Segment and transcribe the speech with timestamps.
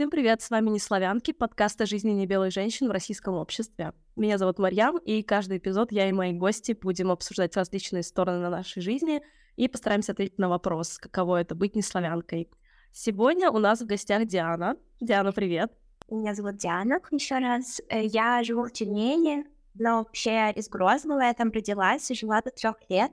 [0.00, 3.92] Всем привет, с вами «Неславянки», подкаст о жизни небелых женщин в российском обществе.
[4.16, 8.48] Меня зовут Марьям, и каждый эпизод я и мои гости будем обсуждать различные стороны на
[8.48, 9.20] нашей жизни
[9.56, 12.48] и постараемся ответить на вопрос, каково это быть неславянкой.
[12.92, 14.78] Сегодня у нас в гостях Диана.
[15.02, 15.70] Диана, привет.
[16.08, 17.82] Меня зовут Диана, еще раз.
[17.90, 19.44] Э, я живу в Тюмени,
[19.74, 23.12] но вообще из Грозного я там родилась и жила до трех лет.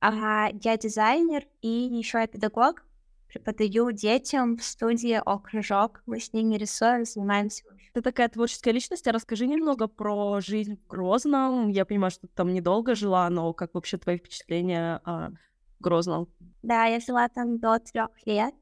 [0.00, 2.84] А я дизайнер и еще я педагог,
[3.34, 6.02] преподаю детям в студии «Окружок».
[6.06, 7.64] Мы с ними рисуем, занимаемся.
[7.92, 11.68] Ты такая творческая личность, а расскажи немного про жизнь в Грозном.
[11.68, 15.30] Я понимаю, что ты там недолго жила, но как вообще твои впечатления о
[15.80, 16.28] Грозном?
[16.62, 18.54] Да, я жила там до трех лет.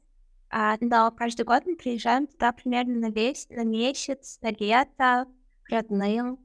[0.51, 5.27] А, но каждый год мы приезжаем туда примерно на весь, на месяц, на лето,
[5.65, 6.39] к родным.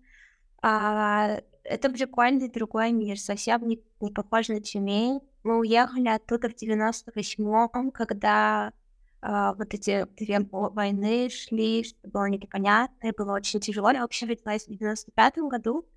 [0.61, 5.21] А, это прикольный другой мир, совсем не, не похож на Тюмень.
[5.47, 8.73] Мы уехали оттуда в 98-м, когда
[9.21, 13.89] э, вот эти две войны шли, что было непонятно, и было очень тяжело.
[13.91, 15.87] Я вообще родилась в 95-м году,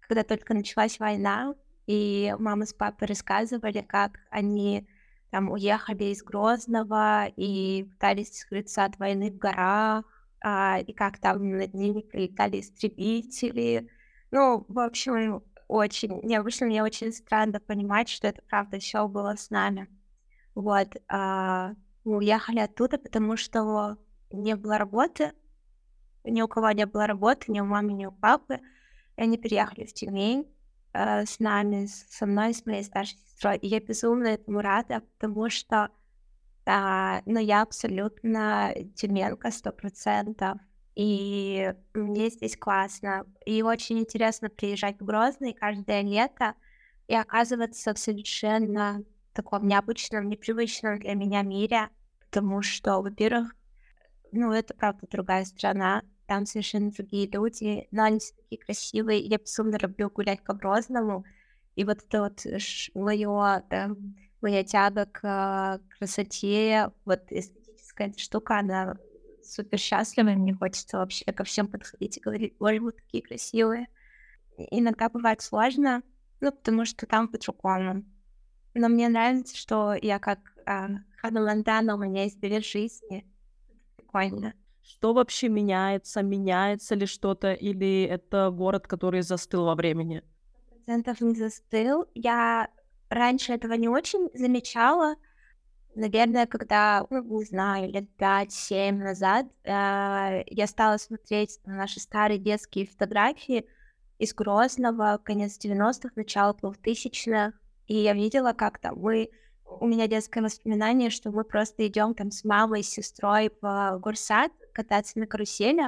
[0.00, 1.54] когда только началась война,
[1.86, 4.86] и мама с папой рассказывали, как они
[5.30, 10.04] там уехали из Грозного и пытались скрыться от войны в горах,
[10.44, 13.88] а, и как там над ними прилетали истребители.
[14.32, 19.50] Ну, в общем, очень, необычно, мне очень странно понимать, что это правда все было с
[19.50, 19.88] нами.
[20.54, 21.74] Вот, а,
[22.04, 23.98] мы уехали оттуда, потому что
[24.30, 25.32] не было работы,
[26.24, 28.60] ни у кого не было работы, ни у мамы, ни у папы,
[29.16, 30.46] и они переехали в Тюмень
[30.92, 35.50] э, с нами, со мной, с моей старшей сестрой, и я безумно этому рада, потому
[35.50, 35.90] что
[36.66, 40.58] э, ну, я абсолютно тюменка, сто процентов,
[40.98, 43.24] и мне здесь классно.
[43.46, 46.54] И очень интересно приезжать в Грозный каждое лето
[47.06, 53.54] и оказываться в совершенно таком необычном, непривычном для меня мире, потому что, во-первых,
[54.32, 59.38] ну, это правда другая страна, там совершенно другие люди, но они все такие красивые, я
[59.38, 61.24] безумно люблю гулять по Грозному,
[61.76, 62.44] и вот это вот
[62.94, 63.90] мое, да,
[64.40, 68.96] моя тяга к красоте, вот эстетическая штука, она
[69.50, 73.88] супер счастлива, и мне хочется вообще ко всем подходить и говорить, боже, вы такие красивые.
[74.56, 76.02] Иногда бывает сложно,
[76.40, 78.04] ну, потому что там по-другому.
[78.74, 80.88] Но мне нравится, что я как а,
[81.20, 83.26] Хана Ландана, у меня есть две жизни.
[83.96, 84.54] Прикольно.
[84.82, 86.22] Что вообще меняется?
[86.22, 87.52] Меняется ли что-то?
[87.52, 90.22] Или это город, который застыл во времени?
[90.70, 92.06] Процентов не застыл.
[92.14, 92.68] Я
[93.10, 95.16] раньше этого не очень замечала,
[95.98, 102.86] Наверное, когда, не знаю, лет 5-7 назад э, я стала смотреть на наши старые детские
[102.86, 103.66] фотографии
[104.20, 107.52] из Грозного, конец 90-х, начало 2000-х,
[107.88, 109.30] и я видела, как там мы...
[109.64, 114.52] У меня детское воспоминание, что мы просто идем там с мамой, с сестрой в горсад
[114.72, 115.82] кататься на карусели,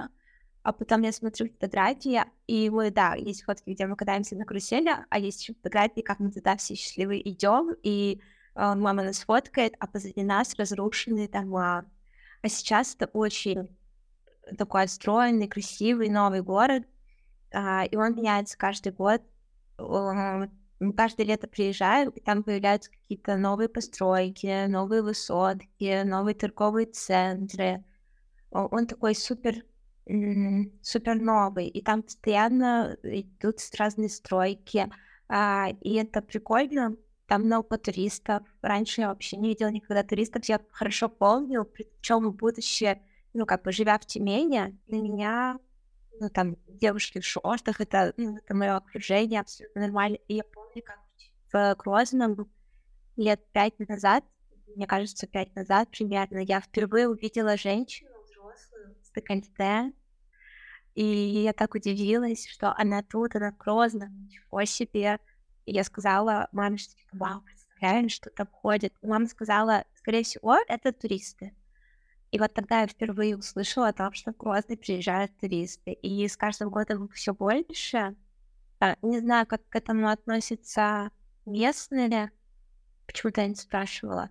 [0.64, 4.90] а потом я смотрю фотографии, и мы, да, есть фотки, где мы катаемся на карусели,
[5.08, 8.20] а есть еще фотографии, как мы туда все счастливые идем, и
[8.60, 11.86] мама нас фоткает, а позади нас разрушенные дома.
[12.42, 13.68] А сейчас это очень
[14.58, 16.84] такой отстроенный, красивый новый город,
[17.52, 19.22] а, и он меняется каждый год.
[19.76, 27.84] Каждое лето приезжаем, и там появляются какие-то новые постройки, новые высотки, новые торговые центры.
[28.50, 29.64] Он такой супер
[30.82, 34.90] супер новый, и там постоянно идут разные стройки,
[35.28, 36.96] а, и это прикольно,
[37.30, 38.42] там много туристов.
[38.60, 40.44] Раньше я вообще не видела никогда туристов.
[40.46, 43.00] Я хорошо помню, причем будущее,
[43.34, 45.60] ну, как бы живя в Тюмени, для меня,
[46.18, 50.18] ну, там, девушки в шортах, это, ну, это мое окружение абсолютно нормально.
[50.26, 50.98] И я помню, как
[51.52, 52.50] в Грозном
[53.16, 54.24] лет пять назад,
[54.74, 59.92] мне кажется, пять назад примерно, я впервые увидела женщину взрослую с декольте,
[60.96, 65.20] и я так удивилась, что она тут, она в Грозном, ничего себе.
[65.66, 68.92] И я сказала маме, что типа, вау, представляешь, что там ходит.
[69.02, 71.54] И мама сказала, скорее всего, это туристы.
[72.30, 75.92] И вот тогда я впервые услышала о том, что в Грозный приезжают туристы.
[75.92, 78.16] И с каждым годом все больше.
[78.78, 81.10] А, не знаю, как к этому относятся
[81.44, 82.30] местные,
[83.06, 84.30] почему-то я не спрашивала.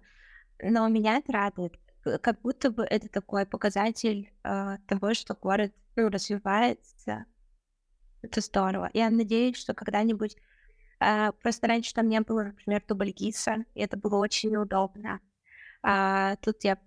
[0.62, 1.78] Но меня это радует.
[2.22, 7.26] Как будто бы это такой показатель э, того, что город ну, развивается.
[8.22, 8.90] Это здорово.
[8.94, 10.38] Я надеюсь, что когда-нибудь
[11.00, 15.20] а, просто раньше там не было, например, дубльгиса, и это было очень неудобно.
[15.82, 16.78] А, тут я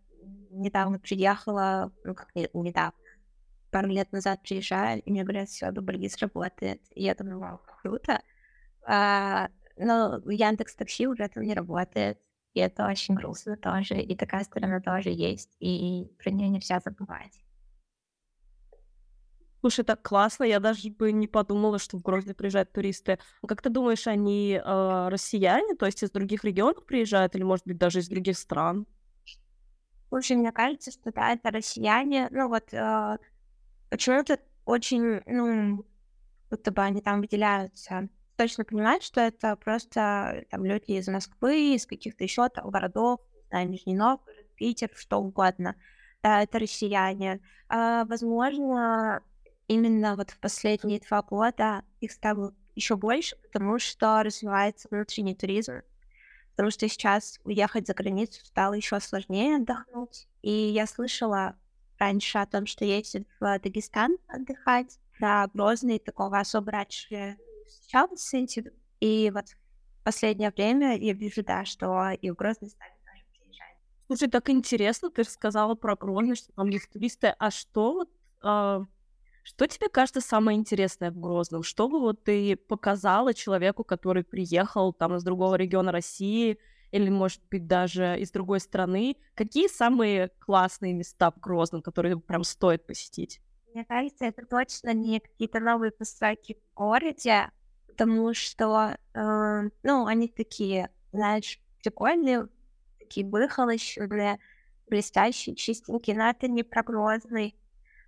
[0.50, 2.92] недавно приехала, ну как не, недавно,
[3.70, 6.82] пару лет назад приезжаю, и мне говорят, все, дубльгиз работает.
[6.94, 8.22] И я думаю, вау, круто.
[8.86, 12.18] А, но Яндекс Такси уже там не работает.
[12.54, 17.41] И это очень грустно тоже, и такая сторона тоже есть, и про нее нельзя забывать.
[19.62, 23.20] Слушай, так классно, я даже бы не подумала, что в Грозный приезжают туристы.
[23.42, 27.64] А как ты думаешь, они э, россияне, то есть из других регионов приезжают, или, может
[27.64, 28.86] быть, даже из других стран?
[30.08, 32.26] Слушай, мне кажется, что да, это россияне.
[32.32, 33.18] Ну вот, э,
[33.88, 35.86] почему-то очень, ну,
[36.50, 38.08] будто бы они там выделяются.
[38.36, 43.20] Точно понимать, что это просто там люди из Москвы, из каких-то еще там городов,
[43.50, 45.76] знаю, Нижний Новгород, Питер, что угодно.
[46.20, 47.40] Да, это россияне.
[47.68, 49.22] А, возможно,
[49.74, 55.82] именно вот в последние два года их стало еще больше, потому что развивается внутренний туризм,
[56.52, 60.28] потому что сейчас уехать за границу стало еще сложнее отдохнуть.
[60.42, 61.56] И я слышала
[61.98, 67.36] раньше о том, что ездят в Дагестан отдыхать, да, Грозный, такого особо раньше
[67.66, 68.34] встречалась
[69.00, 73.76] И вот в последнее время я вижу, да, что и в Грозный стали тоже приезжать.
[74.08, 78.10] Слушай, так интересно, ты рассказала про Грозный, что там есть туристы, а что вот
[78.42, 78.84] а,
[79.42, 81.62] что тебе кажется самое интересное в Грозном?
[81.62, 86.58] Что бы вот ты показала человеку, который приехал там из другого региона России
[86.92, 89.16] или, может быть, даже из другой страны?
[89.34, 93.40] Какие самые классные места в Грозном, которые прям стоит посетить?
[93.74, 97.50] Мне кажется, это точно не какие-то новые постройки в городе,
[97.88, 102.48] потому что, э, ну, они такие, знаешь, прикольные,
[102.98, 104.38] такие выхолощенные,
[104.88, 107.56] блестящие, чистенькие, но это не про Грозный.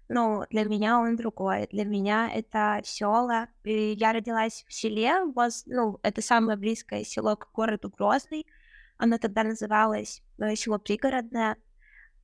[0.09, 1.67] Ну, для меня он другой.
[1.71, 3.49] Для меня это села.
[3.65, 8.47] Я родилась в селе, воз, ну, это самое близкое село к городу Грозный.
[8.99, 11.57] Оно тогда называлось э, село Пригородное.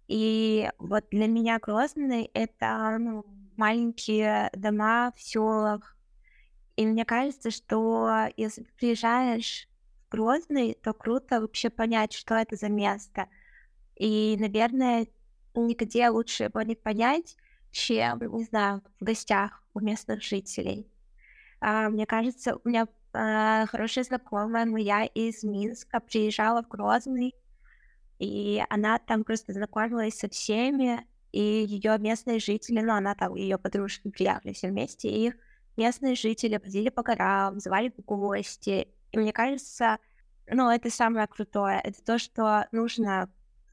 [0.08, 3.24] И вот для меня Грозный— это ну,
[3.56, 5.96] маленькие дома в селах.
[6.76, 9.68] И мне кажется, что если ты приезжаешь
[10.06, 13.28] в Грозный, то круто вообще понять, что это за место.
[13.96, 15.06] И, наверное,
[15.54, 17.36] нигде лучше его не понять,
[17.70, 20.86] чем, не знаю, в гостях у местных жителей.
[21.60, 27.34] А, мне кажется, у меня а, хорошая знакомая моя из Минска приезжала в Грозный,
[28.18, 33.58] и она там просто знакомилась со всеми, и ее местные жители, ну, она там, ее
[33.58, 35.34] подружки приехали все вместе, и их
[35.76, 38.88] местные жители ходили по горам, звали в гости.
[39.12, 39.98] И мне кажется,
[40.46, 41.80] ну, это самое крутое.
[41.82, 43.30] Это то, что нужно...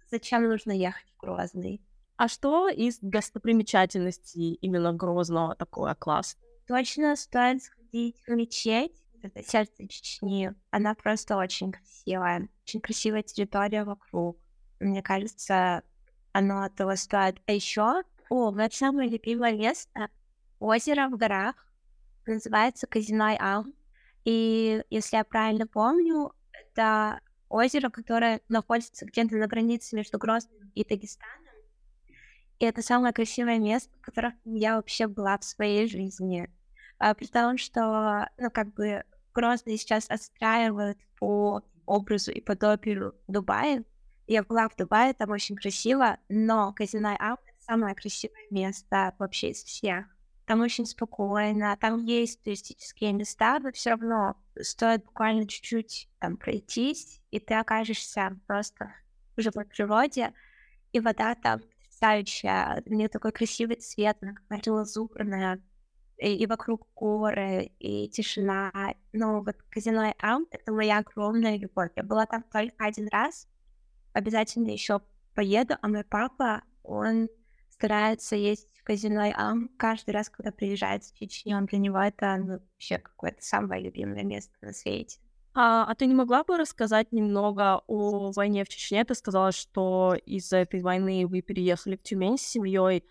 [0.09, 1.81] Зачем нужно ехать в Грозный?
[2.17, 6.35] А что из достопримечательностей именно Грозного такое класс?
[6.67, 8.91] Точно стоит сходить в мечеть.
[9.21, 10.51] Это сердце Чечни.
[10.71, 12.49] Она просто очень красивая.
[12.63, 14.39] Очень красивая территория вокруг.
[14.79, 15.83] Мне кажется,
[16.31, 17.39] оно того стоит.
[17.45, 20.09] А еще, о, вот самое любимое место.
[20.59, 21.55] Озеро в горах.
[22.25, 23.73] Называется Казиной Ам.
[24.25, 30.83] И если я правильно помню, это озеро, которое находится где-то на границе между Грозным и
[30.83, 31.46] Дагестаном.
[32.59, 36.49] И это самое красивое место, в котором я вообще была в своей жизни.
[36.99, 43.83] А, при том, что, ну, как бы, Грозный сейчас отстраивают по образу и подобию Дубая.
[44.25, 49.63] Я была в Дубае, там очень красиво, но Казинай это самое красивое место вообще из
[49.63, 50.05] всех.
[50.47, 57.21] Там очень спокойно, там есть туристические места, но все равно стоит буквально чуть-чуть там пройтись,
[57.29, 58.91] и ты окажешься просто
[59.35, 60.33] в живой природе,
[60.93, 61.61] и вода там
[61.97, 62.83] потрясающая.
[62.85, 65.61] У нее такой красивый цвет, она какая-то лазурная.
[66.17, 68.71] И, и вокруг горы, и тишина.
[69.13, 71.91] Но вот казино Ам— это моя огромная любовь.
[71.95, 73.47] Я была там только один раз.
[74.13, 75.01] Обязательно еще
[75.35, 75.75] поеду.
[75.79, 77.29] А мой папа, он
[77.69, 81.57] старается есть в казино Ам каждый раз, когда приезжает в Чечню.
[81.57, 85.19] Он для него это ну, вообще какое-то самое любимое место на свете.
[85.59, 89.03] А, а ты не могла бы рассказать немного о войне в Чечне?
[89.03, 93.03] Ты сказала, что из-за этой войны вы переехали в Тюмень с семьей.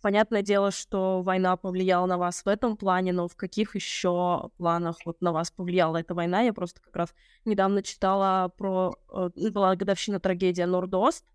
[0.00, 4.96] Понятное дело, что война повлияла на вас в этом плане, но в каких еще планах
[5.04, 6.40] вот на вас повлияла эта война?
[6.40, 7.14] Я просто как раз
[7.44, 8.94] недавно читала про...
[9.12, 11.26] Э, была годовщина трагедия Нордост,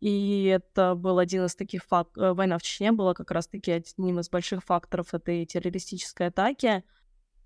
[0.00, 2.32] и это был один из таких факторов...
[2.32, 6.82] Э, война в Чечне была как раз-таки одним из больших факторов этой террористической атаки.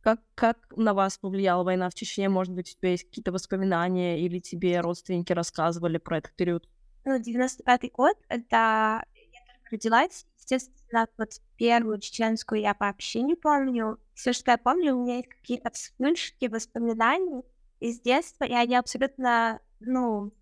[0.04, 2.28] Как, как на вас повлияла война в Чечне?
[2.28, 6.68] Может быть, у тебя есть какие-то воспоминания или тебе родственники рассказывали про этот период?
[7.06, 10.26] Ну, 95-й год, это я только родилась.
[10.37, 13.99] Естественно, вот первую чеченскую я вообще не помню.
[14.12, 17.42] Все, что я помню, у меня есть какие-то вспышки воспоминаний
[17.80, 20.32] из детства, и они абсолютно, ну,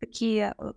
[0.00, 0.72] такие э,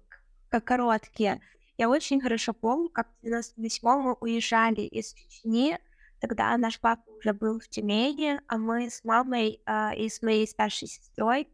[0.48, 1.42] как короткие.
[1.78, 5.78] Я очень хорошо помню, как в 98-м мы уезжали из Чечни,
[6.20, 10.48] Тогда наш папа уже был в Тюмени, а мы с мамой э, и с моей
[10.48, 11.48] старшей сестрой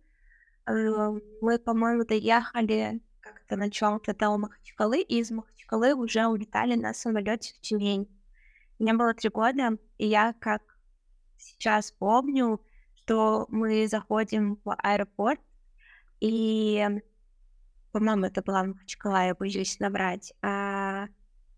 [0.67, 6.93] Э, мы, по-моему, доехали как-то на чем-то до Махачкалы, и из Махачкалы уже улетали на
[6.93, 8.07] самолете в Тюмень.
[8.79, 10.61] Мне было три года, и я как
[11.37, 12.61] сейчас помню,
[12.95, 15.39] что мы заходим в аэропорт,
[16.19, 16.83] и,
[17.91, 20.33] по-моему, это была Махачкала, я боюсь набрать.
[20.41, 21.07] А,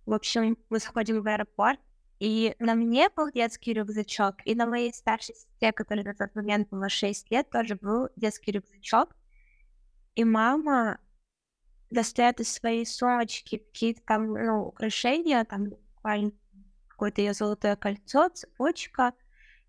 [0.05, 1.79] в общем, мы заходим в аэропорт,
[2.19, 6.69] и на мне был детский рюкзачок, и на моей старшей сестре, которой на тот момент
[6.69, 9.15] было 6 лет, тоже был детский рюкзачок.
[10.15, 10.99] И мама
[11.91, 16.31] достает из своей сумочки какие-то там, ну, украшения, там буквально
[16.87, 19.13] какое-то ее золотое кольцо, цепочка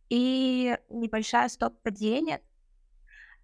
[0.09, 2.40] и небольшая стопка денег.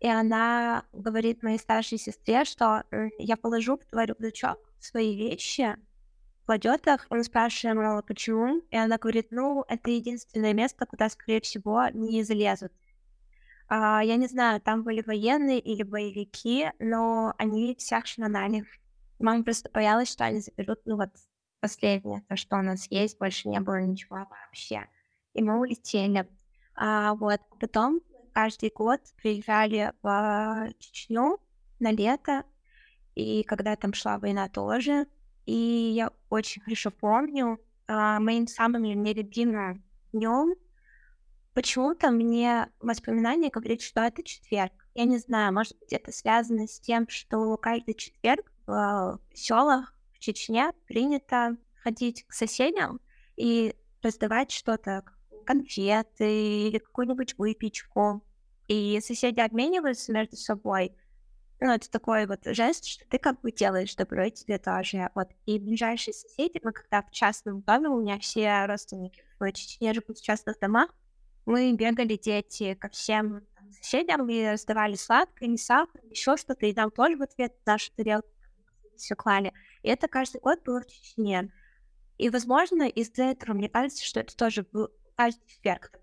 [0.00, 2.84] И она говорит моей старшей сестре, что
[3.18, 5.76] я положу в твой рюкзачок свои вещи,
[6.44, 11.40] кладет их, он спрашивает, мол, почему, и она говорит, ну, это единственное место, куда, скорее
[11.40, 12.72] всего, не залезут.
[13.68, 18.64] А, я не знаю, там были военные или боевики, но они всех шмонали.
[19.18, 21.10] Мама просто боялась, что они заберут, ну, вот,
[21.60, 24.86] последнее, то, что у нас есть, больше не было ничего вообще.
[25.32, 26.28] И мы улетели.
[26.74, 28.00] А, вот, потом
[28.34, 31.38] каждый год приезжали в Чечню
[31.80, 32.44] на лето,
[33.14, 35.06] и когда там шла война тоже,
[35.46, 40.54] и я очень хорошо помню, а, моим самым нелюбимым днем
[41.54, 44.72] почему-то мне воспоминания говорят, что это четверг.
[44.94, 50.18] Я не знаю, может быть, это связано с тем, что каждый четверг в селах в
[50.18, 53.00] Чечне принято ходить к соседям
[53.36, 55.04] и раздавать что-то,
[55.44, 58.22] конфеты или какую-нибудь выпечку.
[58.66, 60.96] И соседи обмениваются между собой
[61.64, 65.09] ну, это такой вот жест, что ты как бы делаешь добро, тебе тоже.
[65.14, 65.28] Вот.
[65.47, 70.18] И ближайшие соседи, мы когда в частном доме, у меня все родственники в Чечне живут
[70.18, 70.90] в частных домах,
[71.47, 76.75] мы бегали дети ко всем там, соседям и раздавали сладкое, не сахар, еще что-то, и
[76.75, 78.28] нам тоже в ответ нашу тарелку
[78.99, 79.54] все клали.
[79.83, 81.50] И это каждый год было в Чечне.
[82.18, 85.99] И, возможно, из-за этого мне кажется, что это тоже был каждый четверг.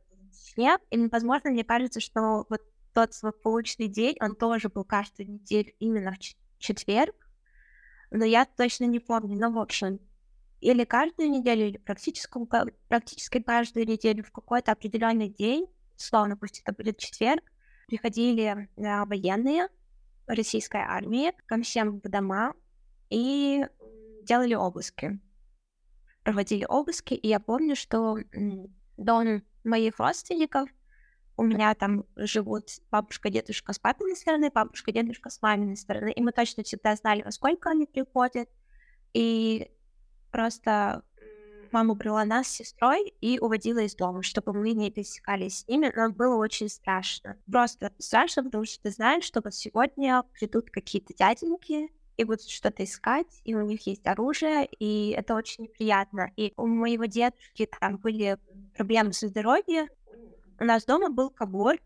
[0.56, 0.68] И,
[1.12, 2.62] возможно, мне кажется, что вот
[2.94, 7.16] тот злополучный день, он тоже был каждую неделю именно в четверг,
[8.12, 10.00] но я точно не помню, но в общем,
[10.60, 12.32] или каждую неделю, или практически,
[12.88, 17.44] практически каждую неделю в какой-то определенный день, словно пусть это будет четверг,
[17.88, 19.68] приходили э, военные
[20.28, 22.54] российской армии ко всем в дома
[23.10, 23.66] и
[24.24, 25.20] делали обыски.
[26.24, 28.18] Проводили обыски, и я помню, что
[28.98, 30.70] дом моих родственников
[31.42, 36.22] у меня там живут бабушка, дедушка с папиной стороны, бабушка, дедушка с маминой стороны, и
[36.22, 38.48] мы точно всегда знали, во сколько они приходят,
[39.14, 39.72] и
[40.32, 41.04] просто
[41.72, 45.92] мама брала нас с сестрой и уводила из дома, чтобы мы не пересекались с ними,
[45.96, 47.38] но было очень страшно.
[47.52, 52.84] Просто страшно, потому что ты знаешь, что вот сегодня придут какие-то дяденьки, и будут что-то
[52.84, 56.32] искать, и у них есть оружие, и это очень неприятно.
[56.36, 58.38] И у моего дедушки там были
[58.76, 59.88] проблемы со здоровьем,
[60.62, 61.78] у нас дома был кабор,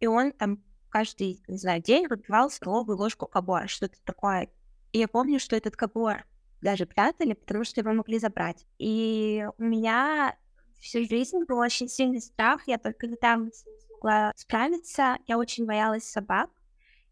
[0.00, 4.50] и он там каждый, не знаю, день выпивал столовую ложку кабора, что-то такое.
[4.90, 6.24] И я помню, что этот кабор
[6.60, 8.66] даже прятали, потому что его могли забрать.
[8.78, 10.36] И у меня
[10.80, 13.52] всю жизнь был очень сильный страх, я только недавно ним
[13.86, 15.18] смогла справиться.
[15.28, 16.50] Я очень боялась собак,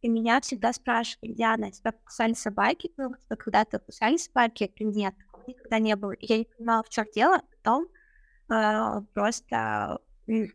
[0.03, 2.93] и меня всегда спрашивали, Диана, тебя покусали собаки?
[2.97, 4.65] Ну, когда-то кусали собаки?
[4.65, 5.15] Я говорю, нет,
[5.47, 6.15] никогда не было.
[6.19, 7.43] Я не понимала, в чем дело.
[7.63, 7.87] Потом
[8.49, 10.01] э, просто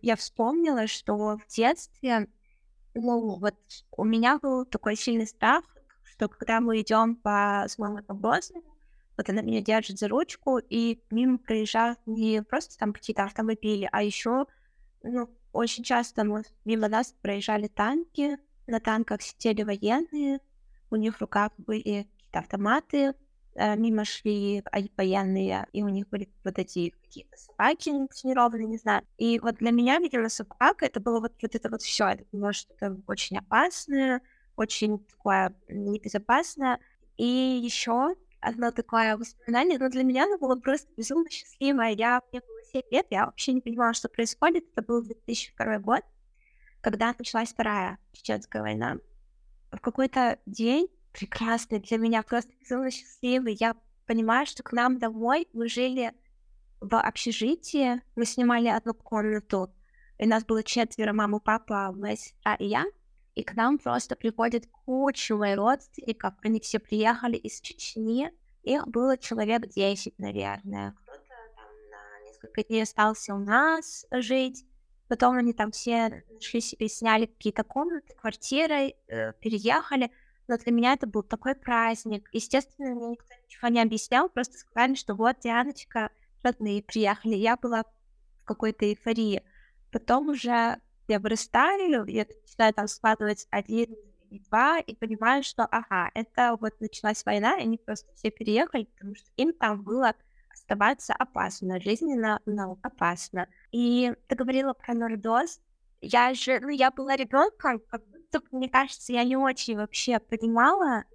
[0.01, 2.27] я вспомнила, что в детстве,
[2.93, 3.55] ну, вот
[3.91, 5.63] у меня был такой сильный страх,
[6.03, 8.63] что когда мы идем по своему обозу,
[9.17, 14.01] вот она меня держит за ручку, и мимо проезжают не просто там какие-то автомобили, а
[14.01, 14.45] еще,
[15.03, 20.39] ну, очень часто мы, мимо нас проезжали танки, на танках сидели военные,
[20.89, 23.15] у них в руках были какие-то автоматы,
[23.55, 24.63] мимо шли
[24.97, 29.03] военные, и у них были вот эти какие-то собаки тренированные, не знаю.
[29.17, 32.07] И вот для меня, видимо, собака, это было вот, вот это вот все.
[32.07, 34.21] Это было что-то очень опасное,
[34.55, 36.79] очень такое небезопасное.
[37.17, 41.91] И еще одно такое воспоминание, но для меня оно было просто безумно счастливое.
[41.91, 44.65] Я, мне было 7 лет, я вообще не понимала, что происходит.
[44.73, 46.01] Это был 2002 год,
[46.81, 48.97] когда началась Вторая Чеченская война.
[49.71, 53.55] В какой-то день прекрасный, для меня просто безумно счастливый.
[53.59, 56.13] Я понимаю, что к нам домой мы жили
[56.81, 59.73] в общежитии, мы снимали одну комнату,
[60.17, 62.85] и нас было четверо, мама, папа, моя сестра и я,
[63.33, 68.31] и к нам просто приходит куча моих родственников, они все приехали из Чечни,
[68.63, 71.21] их было человек 10, наверное, кто-то
[71.55, 74.65] там на несколько дней остался у нас жить,
[75.07, 80.11] Потом они там все нашли себе, сняли какие-то комнаты, квартиры, э, переехали.
[80.47, 82.29] Но для меня это был такой праздник.
[82.31, 86.11] Естественно, мне никто ничего не объяснял, просто сказали, что вот Дианочка,
[86.43, 87.35] родные приехали.
[87.35, 89.43] Я была в какой-то эйфории.
[89.91, 93.95] Потом уже я вырастаю, я начинаю там складывать один
[94.29, 98.85] и два, и понимаю, что, ага, это вот началась война, и они просто все переехали,
[98.85, 100.13] потому что им там было
[100.51, 103.47] оставаться опасно, жизненно ну, опасно.
[103.71, 105.61] И ты говорила про нордоз.
[106.01, 108.01] Я же, ну, я была ребенком, как
[108.39, 111.05] будто, мне кажется, я не очень вообще понимала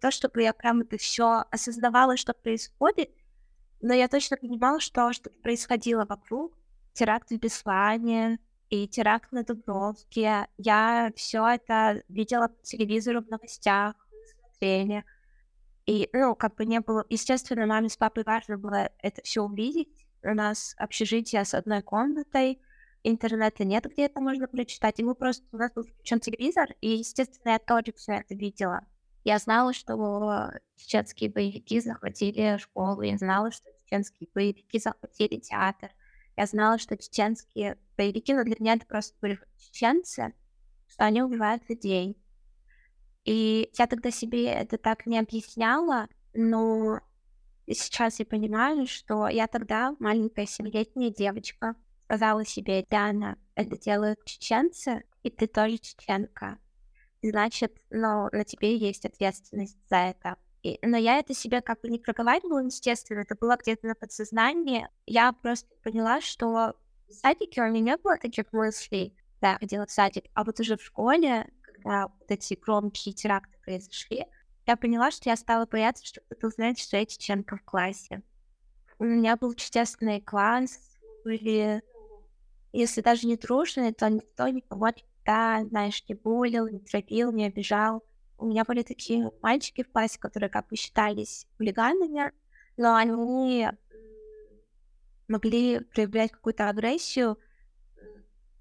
[0.00, 3.10] то, чтобы я прям это все осознавала, что происходит,
[3.80, 6.56] но я точно понимала, что что-то происходило вокруг.
[6.92, 8.38] Теракт в Беслане
[8.70, 10.48] и теракт на Дубровке.
[10.56, 13.94] Я все это видела по телевизору в новостях,
[14.30, 15.04] смотрели.
[15.86, 17.04] И, ну, как бы не было...
[17.08, 20.06] Естественно, маме с папой важно было это все увидеть.
[20.22, 22.60] У нас общежитие с одной комнатой,
[23.04, 24.98] интернета нет, где это можно прочитать.
[24.98, 25.44] И мы просто...
[25.52, 28.84] У нас был включен телевизор, и, естественно, я тоже все это видела.
[29.22, 29.96] Я знала, что
[30.76, 35.90] чеченские боевики захватили школу, я знала, что чеченские боевики захватили театр.
[36.36, 40.34] Я знала, что чеченские боевики, но для меня это просто были чеченцы,
[40.88, 42.18] что они убивают людей.
[43.24, 47.00] И я тогда себе это так не объясняла, но
[47.66, 55.04] сейчас я понимаю, что я тогда, маленькая семилетняя девочка, сказала себе, Диана, это делают чеченцы,
[55.22, 56.58] и ты тоже чеченка.
[57.22, 60.36] Значит, ну, на тебе есть ответственность за это.
[60.62, 64.88] И, но я это себе как бы не проговаривала, естественно, это было где-то на подсознании.
[65.06, 66.74] Я просто поняла, что
[67.08, 70.58] в садике у меня не было таких мыслей, да, я ходила в садик, а вот
[70.60, 71.46] уже в школе
[71.84, 74.26] когда вот эти громкие теракты произошли,
[74.66, 78.22] я поняла, что я стала бояться, что кто-то узнает, что я чеченка в классе.
[78.98, 81.82] У меня был чудесный класс, были,
[82.78, 88.02] если даже не дружные, то никто никого никогда, знаешь, не булил, не травил, не обижал.
[88.38, 92.32] У меня были такие мальчики в классе, которые как бы считались хулиганами,
[92.76, 93.68] но они
[95.28, 97.38] могли проявлять какую-то агрессию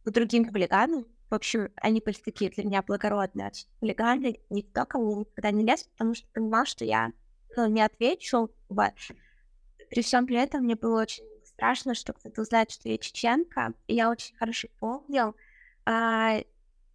[0.04, 4.40] к другим хулиганам, в общем, они были такие для меня благородные хулиганы.
[4.52, 7.12] Никто ко мне никогда не лез, потому что понимал, что я
[7.58, 8.52] ну, не отвечу.
[8.70, 8.92] Вот.
[9.90, 13.74] При всем при этом мне было очень страшно, что кто-то узнает, что я чеченка.
[13.88, 15.36] И я очень хорошо помнил
[15.86, 16.40] а,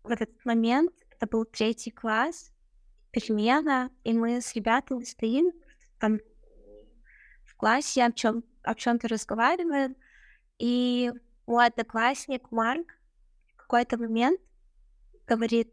[0.03, 2.53] в этот момент, это был третий класс,
[3.11, 5.53] перемена, и мы с ребятами стоим
[5.99, 6.19] там
[7.45, 9.97] в классе, о чем о чем-то разговариваем,
[10.59, 11.11] и
[11.47, 12.99] мой одноклассник Марк
[13.69, 14.41] какой-то момент
[15.27, 15.71] говорит,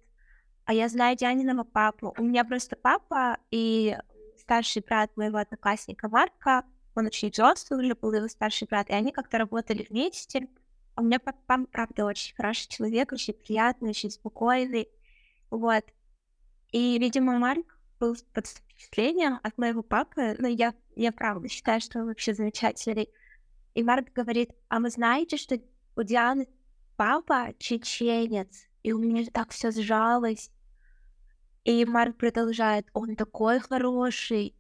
[0.65, 2.13] а я знаю Дианиного папу.
[2.17, 3.97] У меня просто папа и
[4.37, 6.65] старший брат моего одноклассника Марка,
[6.95, 10.47] он очень взрослый уже был, его старший брат, и они как-то работали вместе.
[10.95, 14.87] А у меня папа, правда, очень хороший человек, очень приятный, очень спокойный.
[15.49, 15.83] Вот.
[16.71, 21.99] И, видимо, Марк был под впечатлением от моего папы, но я, я правда считаю, что
[21.99, 23.09] он вообще замечательный.
[23.73, 25.59] И Марк говорит, а вы знаете, что
[25.97, 26.47] у Дианы
[26.95, 30.49] папа чеченец, и у меня так все сжалось.
[31.65, 34.55] И Марк продолжает, он такой хороший.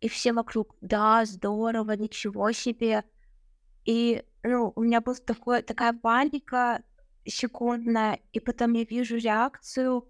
[0.00, 3.04] И все вокруг, да, здорово, ничего себе.
[3.84, 6.82] И ну, у меня была такой, такая паника
[7.26, 10.08] секундная, и потом я вижу реакцию,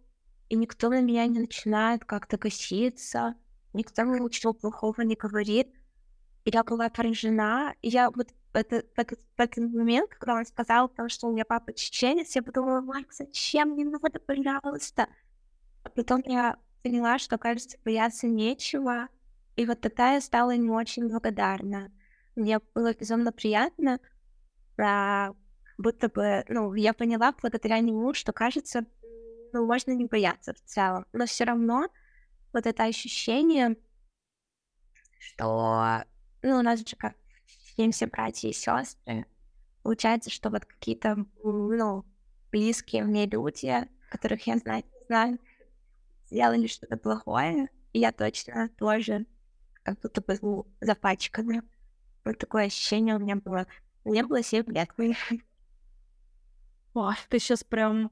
[0.48, 3.34] и никто на меня не начинает как-то коситься,
[3.72, 5.68] никто мне ничего плохого не говорит.
[6.44, 11.28] И я была поражена, и я вот это, это, этот момент, когда он сказал, что
[11.28, 15.08] у меня папа чеченец, я подумала, Марк, зачем мне надо, пожалуйста?
[15.84, 19.08] А потом я поняла, что, кажется, бояться нечего.
[19.60, 21.92] И вот тогда я стала ему очень благодарна.
[22.34, 24.00] Мне было безумно приятно,
[24.78, 25.34] а,
[25.76, 28.86] будто бы, ну, я поняла благодаря нему, что, кажется,
[29.52, 31.04] ну, можно не бояться в целом.
[31.12, 31.88] Но все равно
[32.54, 33.76] вот это ощущение,
[35.18, 36.04] что,
[36.40, 37.14] ну, у нас же как
[37.92, 39.26] все братья и сестры.
[39.82, 42.06] Получается, что вот какие-то, ну,
[42.50, 45.38] близкие мне люди, которых я знать не знаю,
[46.30, 49.26] сделали что-то плохое, и я точно тоже
[49.82, 51.62] как будто бы ну, запачкана.
[52.24, 53.66] Вот такое ощущение у меня было.
[54.04, 54.90] Мне было 7 лет.
[56.94, 58.10] Ой, ты сейчас прям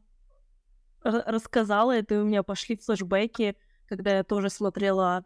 [1.02, 5.24] рассказала это, и у меня пошли флешбеки, когда я тоже смотрела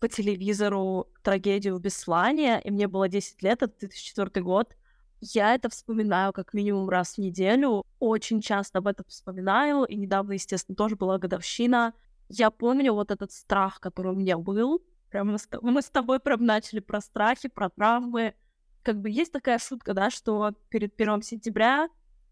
[0.00, 4.74] по телевизору трагедию в Беслане, и мне было 10 лет, это 2004 год.
[5.20, 10.34] Я это вспоминаю как минимум раз в неделю, очень часто об этом вспоминаю, и недавно,
[10.34, 11.92] естественно, тоже была годовщина.
[12.28, 14.80] Я помню вот этот страх, который у меня был.
[15.10, 18.34] Прям мы с, тобой прям начали про страхи, про травмы.
[18.82, 21.88] Как бы есть такая шутка, да, что перед первым сентября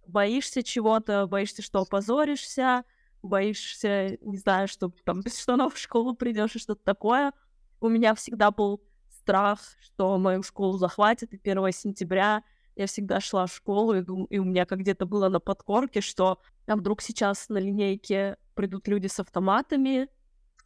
[0.07, 2.85] боишься чего-то, боишься, что опозоришься,
[3.23, 7.33] боишься, не знаю, что там без штанов в школу придешь и что-то такое.
[7.81, 12.45] У меня всегда был страх, что мою школу захватят, и 1 сентября
[12.77, 16.41] я всегда шла в школу, и, и у меня как где-то было на подкорке, что
[16.67, 20.09] а вдруг сейчас на линейке придут люди с автоматами,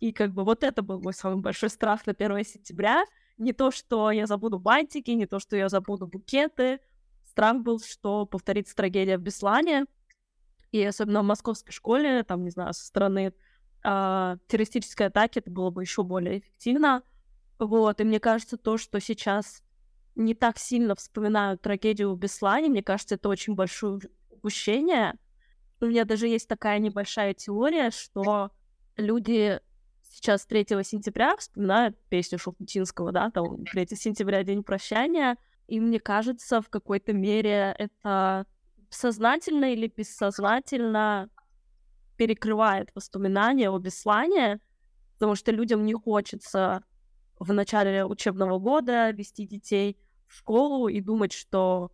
[0.01, 3.05] и как бы вот это был мой самый большой страх на 1 сентября.
[3.37, 6.81] Не то, что я забуду бантики, не то, что я забуду букеты.
[7.27, 9.85] Страх был, что повторится трагедия в Беслане.
[10.73, 13.35] И особенно в московской школе, там, не знаю, со стороны
[13.85, 17.03] э, террористической атаки это было бы еще более эффективно.
[17.59, 19.63] Вот, и мне кажется, то, что сейчас
[20.15, 25.15] не так сильно вспоминают трагедию в Беслане, мне кажется, это очень большое упущение.
[25.81, 28.51] У меня даже есть такая небольшая теория, что
[28.97, 29.61] люди
[30.11, 36.61] сейчас 3 сентября вспоминают песню Шуфутинского, да, там 3 сентября, День прощания, и мне кажется,
[36.61, 38.47] в какой-то мере это
[38.91, 41.31] сознательно или бессознательно
[42.17, 44.61] перекрывает воспоминания о Беслане,
[45.15, 46.83] потому что людям не хочется
[47.39, 49.97] в начале учебного года вести детей
[50.27, 51.91] в школу и думать, что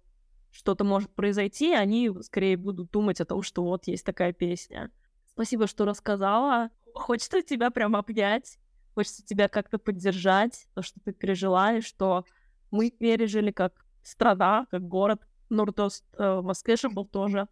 [0.50, 4.90] что-то может произойти, они скорее будут думать о том, что вот есть такая песня.
[5.26, 6.70] Спасибо, что рассказала.
[6.97, 8.59] Хочется тебя прям обнять,
[8.95, 12.25] хочется тебя как-то поддержать, то, что ты пережила, и что
[12.71, 15.23] мы пережили как страна, как город.
[15.49, 17.47] Нордост э, в Москве же был тоже.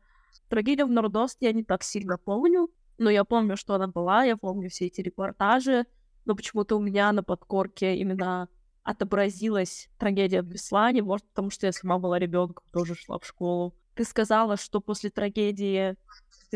[0.48, 4.36] Трагедию в Нордост я не так сильно помню, но я помню, что она была, я
[4.36, 5.86] помню все эти репортажи,
[6.24, 8.48] но почему-то у меня на подкорке именно
[8.82, 13.74] отобразилась трагедия в Беслане, может, потому что я сама была ребенком, тоже шла в школу.
[13.94, 15.96] Ты сказала, что после трагедии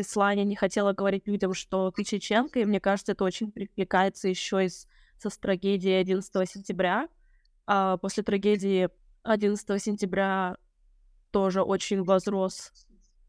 [0.03, 4.27] в Беслане не хотела говорить людям, что ты чеченка, и мне кажется, это очень перекликается
[4.27, 7.07] еще и с, со с трагедией 11 сентября.
[7.67, 8.89] А после трагедии
[9.23, 10.57] 11 сентября
[11.31, 12.71] тоже очень возрос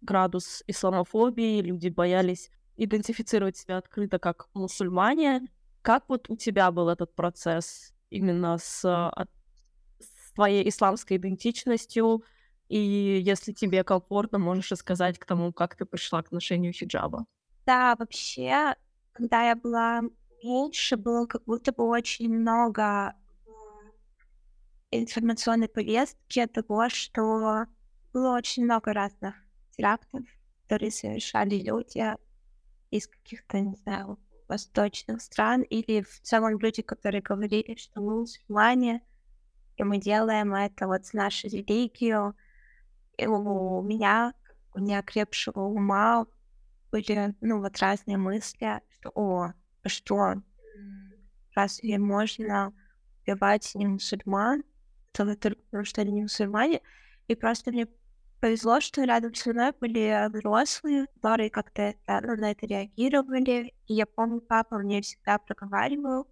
[0.00, 5.42] градус исламофобии, люди боялись идентифицировать себя открыто как мусульмане.
[5.82, 7.92] Как вот у тебя был этот процесс?
[8.10, 9.26] именно с, а,
[9.98, 12.24] с твоей исламской идентичностью,
[12.70, 17.26] и если тебе комфортно, можешь рассказать к тому, как ты пришла к ношению хиджаба.
[17.66, 18.74] Да, вообще,
[19.12, 20.02] когда я была
[20.42, 23.14] меньше, было как будто бы очень много
[24.90, 27.66] информационной повестки того, что
[28.12, 29.34] было очень много разных
[29.76, 30.22] терактов,
[30.62, 32.04] которые совершали люди
[32.90, 39.02] из каких-то, не знаю, восточных стран, или в целом люди, которые говорили, что мы мусульмане,
[39.76, 42.32] и мы делаем это вот с нашей религией.
[43.26, 44.34] У меня,
[44.74, 46.26] у неокрепшего ума,
[46.90, 49.52] были, ну, вот разные мысли, что, о,
[49.82, 50.34] а что,
[51.54, 52.72] разве можно
[53.22, 54.64] убивать не мусульман,
[55.12, 56.80] только потому что они не мусульмане,
[57.28, 57.86] и просто мне
[58.40, 63.74] повезло, что рядом со мной были взрослые, которые как-то это, ну, на это реагировали.
[63.86, 66.26] И я помню, папа мне всегда проговаривал,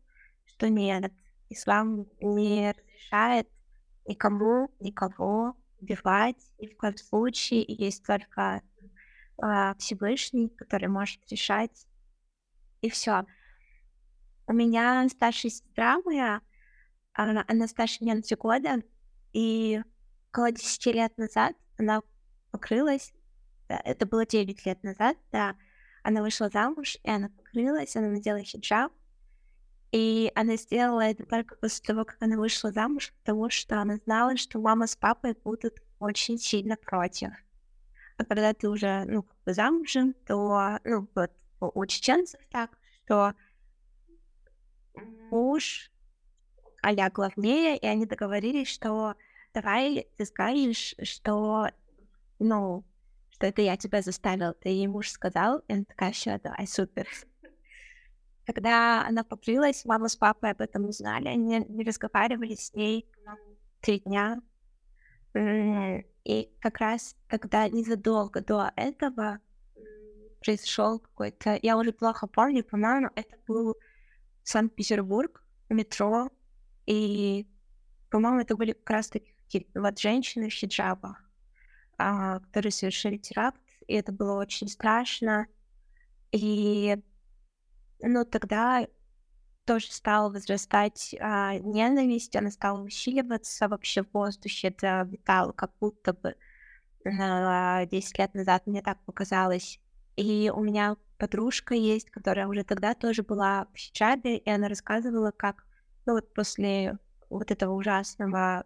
[0.46, 1.12] что нет,
[1.50, 3.48] ислам не разрешает
[4.06, 7.62] никому, никого убивать, ни в коем случае.
[7.62, 8.62] И есть только
[9.42, 11.86] э, Всевышний, который может решать.
[12.80, 13.24] И все.
[14.46, 16.40] У меня старшая сестра моя,
[17.12, 18.82] она, она старше меня на три года,
[19.32, 19.82] и
[20.30, 22.02] около 10 лет назад она
[22.50, 23.12] покрылась,
[23.68, 25.56] это было 9 лет назад, да,
[26.02, 28.92] она вышла замуж, и она покрылась, она надела хиджаб,
[29.92, 34.36] и она сделала это только после того, как она вышла замуж, потому что она знала,
[34.36, 37.30] что мама с папой будут очень сильно против.
[38.16, 42.70] А когда ты уже, ну, как замужем, то, ну, вот у чеченцев так,
[43.04, 43.34] что
[45.30, 45.90] муж
[46.82, 49.14] а главнее, и они договорились, что
[49.52, 51.68] давай ты скажешь, что,
[52.38, 52.84] ну,
[53.30, 57.06] что это я тебя заставил, ты ей муж сказал, и она такая, все, давай, супер.
[58.48, 63.06] Когда она покрылась, мама с папой об этом узнали, они не разговаривали с ней
[63.82, 64.40] три дня.
[66.24, 69.40] И как раз, когда незадолго до этого
[70.40, 73.76] произошел какой-то, я уже плохо помню, по-моему, это был
[74.44, 76.30] Санкт-Петербург, метро,
[76.86, 77.46] и,
[78.08, 81.22] по-моему, это были как раз таки вот женщины в хиджабах,
[81.98, 85.48] а, которые совершили теракт, и это было очень страшно.
[86.32, 86.96] И
[88.00, 88.86] ну, тогда
[89.64, 96.14] тоже стала возрастать а, ненависть, она стала усиливаться вообще в воздухе, это витало как будто
[96.14, 96.36] бы
[97.04, 99.80] а, 10 лет назад мне так показалось.
[100.16, 105.30] И у меня подружка есть, которая уже тогда тоже была в хиджабе, и она рассказывала,
[105.30, 105.66] как
[106.06, 108.64] ну, вот после вот этого ужасного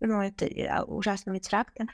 [0.00, 1.86] ну, это а, ужасного теракта,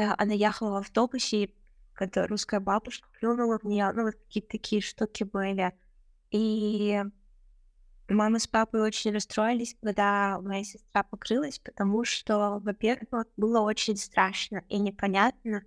[0.00, 1.54] как-то она ехала в автобусе, и
[1.94, 5.72] когда русская бабушка плюнула в нее, ну, вот какие-то такие штуки были.
[6.30, 7.02] И
[8.08, 14.64] мама с папой очень расстроились, когда моя сестра покрылась, потому что, во-первых, было очень страшно
[14.68, 15.62] и непонятно.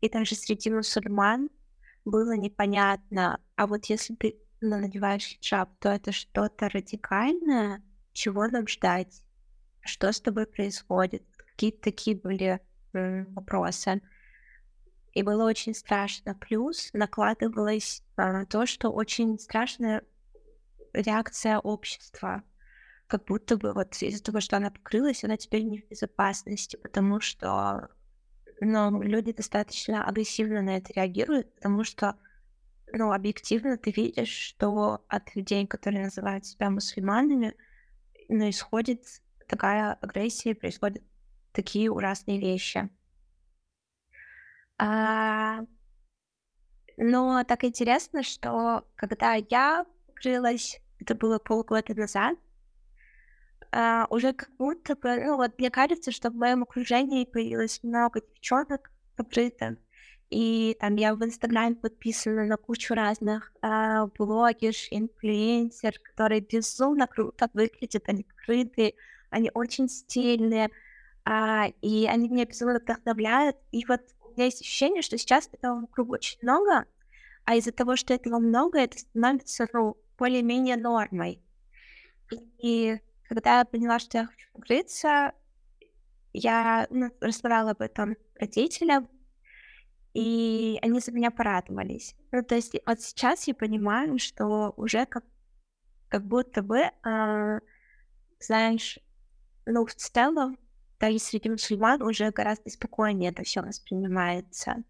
[0.00, 1.50] И также среди мусульман
[2.04, 9.22] было непонятно, а вот если ты надеваешь хиджаб, то это что-то радикальное, чего нам ждать?
[9.80, 11.22] Что с тобой происходит?
[11.36, 12.60] Какие-то такие были
[12.92, 14.00] вопросы.
[15.12, 16.34] И было очень страшно.
[16.34, 20.02] Плюс накладывалось на то, что очень страшная
[20.92, 22.42] реакция общества.
[23.06, 27.20] Как будто бы вот из-за того, что она покрылась, она теперь не в безопасности, потому
[27.20, 27.88] что
[28.60, 32.16] ну, люди достаточно агрессивно на это реагируют, потому что
[32.92, 37.54] ну, объективно ты видишь, что от людей, которые называют себя мусульманами,
[38.28, 39.04] ну, исходит
[39.48, 41.02] такая агрессия, происходят
[41.52, 42.88] такие ужасные вещи.
[44.82, 45.60] А,
[46.96, 52.38] но так интересно, что когда я открылась, это было полгода назад,
[53.72, 58.22] а, уже как будто бы, ну вот мне кажется, что в моем окружении появилось много
[58.22, 59.76] девчонок покрытых,
[60.30, 67.50] и там я в Инстаграме подписана на кучу разных а, блогерш, инфлюенсер, которые безумно круто
[67.52, 68.94] выглядят, они крытые,
[69.28, 70.70] они очень стильные,
[71.26, 73.56] а, и они меня безумно вдохновляют.
[73.72, 74.00] И вот
[74.40, 76.86] меня есть ощущение, что сейчас этого вокруг очень много,
[77.44, 81.42] а из-за того, что этого много, это становится ну, более-менее нормой.
[82.58, 82.98] И
[83.28, 85.32] когда я поняла, что я хочу покрыться,
[86.32, 89.08] я ну, рассказала об этом родителям,
[90.14, 92.16] и они за меня порадовались.
[92.32, 95.24] Ну, то есть вот сейчас я понимаю, что уже как,
[96.08, 97.60] как будто бы, э,
[98.38, 98.98] знаешь,
[99.66, 100.58] ну, в целом,
[101.00, 104.84] да и среди мусульман уже гораздо спокойнее это все воспринимается.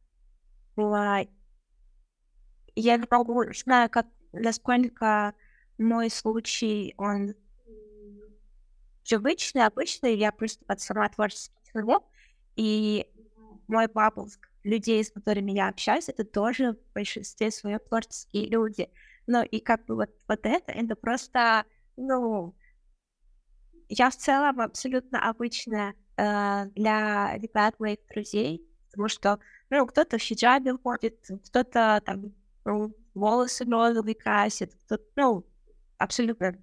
[0.76, 1.26] Я
[2.96, 5.34] не могу, знаю, как, насколько
[5.78, 7.34] мой случай, он
[9.08, 12.02] привычный, обычный, я просто под сама творческий человек,
[12.56, 13.06] и
[13.68, 14.28] мой бабл
[14.64, 18.90] людей, с которыми я общаюсь, это тоже в большинстве своем творческие люди.
[19.26, 21.64] Ну и как бы вот, вот это, это просто,
[21.96, 22.54] ну,
[23.90, 30.20] я в целом абсолютно обычная э, для ребят моих друзей, потому что, ну, кто-то в
[30.20, 32.32] хиджабе ходит, кто-то там
[32.64, 35.46] ну, волосы розовые красит, кто-то, ну,
[35.98, 36.56] абсолютно,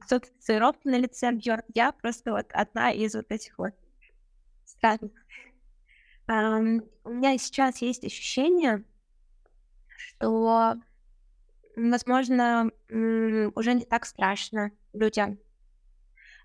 [0.00, 1.64] кто-то татуировки на лице бьет.
[1.74, 3.72] Я просто вот одна из вот этих вот
[4.64, 5.12] странных
[6.28, 8.82] Um, у меня сейчас есть ощущение,
[9.96, 10.74] что,
[11.76, 15.38] возможно, уже не так страшно людям.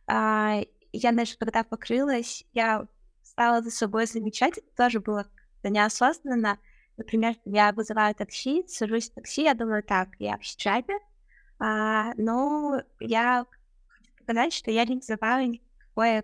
[0.07, 2.87] Uh, я даже когда покрылась, я
[3.23, 5.27] стала за собой замечать, это тоже было
[5.63, 6.59] неосознанно.
[6.97, 10.95] Например, я вызываю такси, сажусь в такси, я думаю, так, я в хиджабе,
[11.59, 13.45] а, но я
[13.87, 16.23] хочу показать, что я не вызываю никакое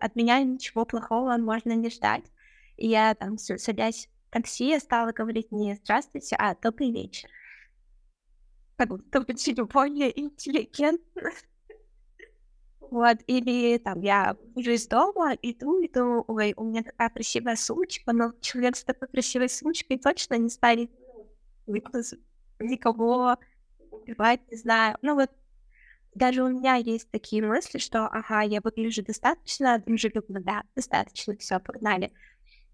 [0.00, 2.24] от меня ничего плохого можно не ждать.
[2.76, 7.30] И я там, садясь в такси, я стала говорить не «здравствуйте», а «добрый вечер».
[8.76, 11.30] Как будто бы чуть более интеллигентно.
[12.90, 17.56] Вот, или там я уже из дома иду, и думаю, ой, у меня такая красивая
[17.56, 20.90] сумочка, но человек с такой красивой сумочкой точно не станет
[21.66, 23.36] никого
[23.90, 24.96] убивать, не знаю.
[25.02, 25.30] Ну вот,
[26.14, 31.58] даже у меня есть такие мысли, что, ага, я выгляжу достаточно дружелюбно, да, достаточно, все,
[31.58, 32.12] погнали.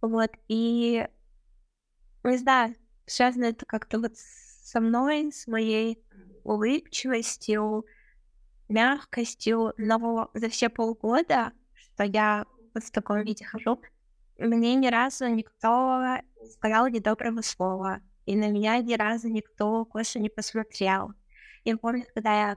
[0.03, 1.07] Вот, и
[2.25, 2.75] не знаю,
[3.07, 6.03] связано это как-то вот со мной, с моей
[6.45, 7.87] улыбчивостью,
[8.71, 13.81] мягкостью, но за все полгода, что я вот в таком виде хожу,
[14.39, 20.19] мне ни разу никто не сказал недоброго слова, и на меня ни разу никто косо
[20.19, 21.13] не посмотрел.
[21.65, 22.57] Я помню, когда я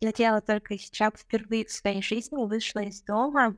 [0.00, 3.56] надела только хиджаб впервые в своей жизни, вышла из дома,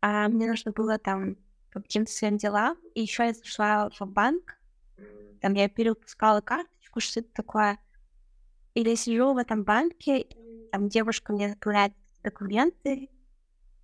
[0.00, 1.36] а мне нужно было там
[1.72, 2.76] по каким-то своим делам.
[2.94, 4.56] И еще я зашла в банк,
[5.40, 7.78] там я перепускала карточку, что-то такое.
[8.74, 10.26] Или сижу в этом банке,
[10.70, 13.08] там девушка мне заполняет документы,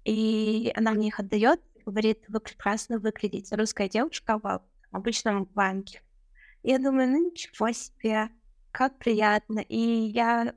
[0.04, 3.56] и она мне их отдает, говорит, вы прекрасно выглядите.
[3.56, 6.02] Русская девушка в обычном банке.
[6.62, 8.28] Я думаю, ну ничего себе,
[8.72, 9.60] как приятно.
[9.60, 10.54] И я,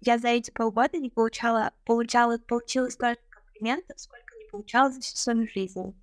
[0.00, 5.16] я за эти полгода не получала, получала, получила столько комплиментов, сколько не получала за всю
[5.16, 5.94] свою жизнь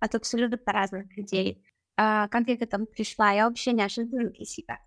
[0.00, 1.64] от абсолютно разных людей.
[1.96, 3.32] А, как я к этому пришла?
[3.32, 4.78] Я вообще не ожидала для себя.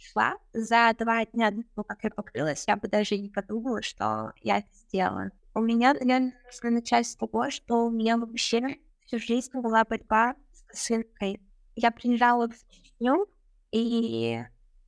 [0.00, 4.32] Пришла за два дня до того, как я покрылась, я бы даже не подумала, что
[4.40, 5.30] я это сделала.
[5.54, 10.36] У меня, наверное, нужно начать с того, что у меня вообще всю жизнь была борьба
[10.54, 11.42] с косынкой.
[11.76, 13.26] Я приезжала в Чечню,
[13.72, 14.42] и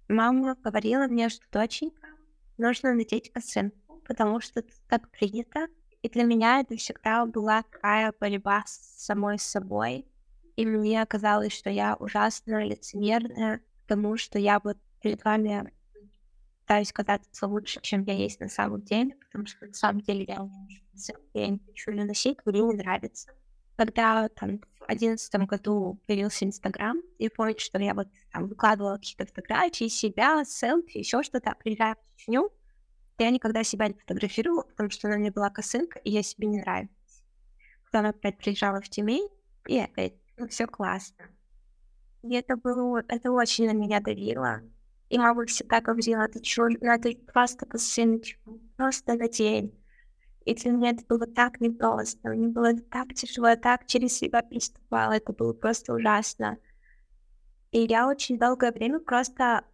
[0.09, 2.09] мама говорила мне, что доченька,
[2.57, 5.67] нужно надеть косынку, потому что это так принято.
[6.01, 10.07] И для меня это всегда была такая борьба с самой собой.
[10.57, 15.73] И мне казалось, что я ужасно лицемерная, потому что я вот перед вами
[16.61, 20.49] пытаюсь казаться лучше, чем я есть на самом деле, потому что на самом деле я
[21.35, 23.33] я не хочу ее носить, мне не нравится.
[23.77, 29.27] Когда там в одиннадцатом году появился Инстаграм, и помню, что я вот там выкладывала какие-то
[29.27, 32.51] фотографии себя, селфи, еще что-то, приезжая в Чечню,
[33.19, 36.61] я никогда себя не фотографировала, потому что на мне была косынка, и я себе не
[36.61, 37.23] нравилась.
[37.91, 39.29] Потом опять приезжала в Тюмень,
[39.67, 41.27] и опять, ну, все классно.
[42.23, 44.63] И это было, это очень на меня давило.
[45.13, 49.79] И мама всегда говорила, ты что, надо просто косыночку, просто надень.
[50.47, 54.41] И для меня это было так непросто, мне было так тяжело, я так через себя
[54.41, 56.57] переступала, это было просто ужасно.
[57.73, 59.67] И я очень долгое время просто,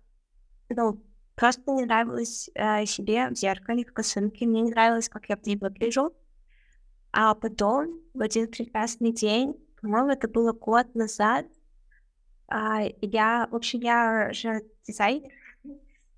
[0.70, 1.00] ну,
[1.36, 5.46] просто не нравилось э, себе в зеркале, в косынке, мне не нравилось, как я в
[5.46, 6.16] ней выгляжу.
[7.12, 11.46] А потом, в один прекрасный день, по-моему, это было год назад,
[12.50, 15.30] я, в общем, я же дизайнер,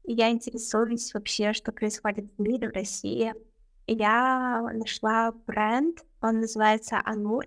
[0.04, 3.34] и я интересуюсь вообще, что происходит в мире, в России.
[3.86, 7.46] И я нашла бренд, он называется Анур.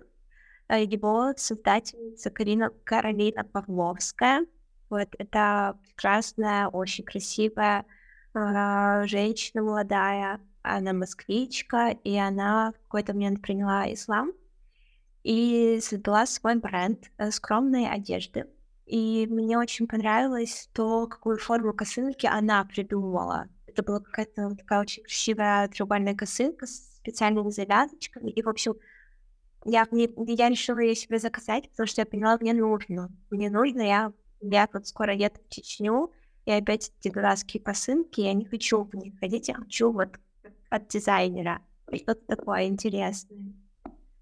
[0.68, 4.46] Э, его создательница Карина, Каролина Павловская.
[4.90, 7.84] Вот это прекрасная, очень красивая
[8.34, 10.40] э, женщина молодая.
[10.62, 14.32] Она москвичка, и она в какой-то момент приняла ислам
[15.22, 18.46] и создала свой бренд э, скромной одежды.
[18.86, 23.48] И мне очень понравилось то, какую форму косынки она придумала.
[23.66, 28.30] Это была какая-то такая очень красивая треугольная косынка с специальными завязочками.
[28.30, 28.74] И, в общем,
[29.64, 33.10] я, мне, я решила ее себе заказать, потому что я поняла, мне нужно.
[33.30, 36.12] Мне нужно, я, я вот скоро еду в Чечню,
[36.44, 40.10] и опять эти дурацкие косынки, я не хочу в них ходить, я хочу вот
[40.68, 41.62] от дизайнера.
[41.92, 43.54] Что-то такое интересное.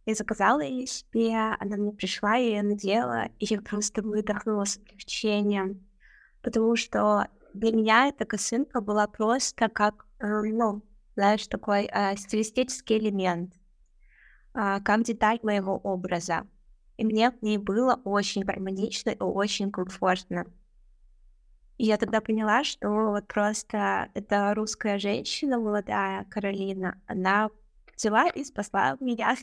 [0.04, 4.76] Я заказала ее себе, она мне пришла, я ее надела, и я просто выдохнула с
[4.78, 5.86] облегчением,
[6.42, 10.82] потому что для меня эта косынка была просто как, э, ну,
[11.14, 13.54] знаешь, такой э, стилистический элемент,
[14.54, 16.46] э, как деталь моего образа.
[16.96, 20.46] И мне в ней было очень гармонично и очень комфортно.
[21.78, 27.50] И я тогда поняла, что вот просто эта русская женщина молодая, Каролина, она
[27.96, 29.36] взяла и спасла меня.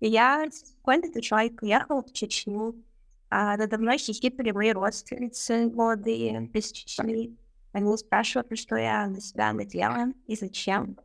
[0.00, 2.74] И я спокойно человек уехала в Чечню.
[3.30, 7.36] А надо мной хихикали мои родственницы молодые из Чечни.
[7.72, 10.96] Они спрашивают, что я на себя надела и зачем.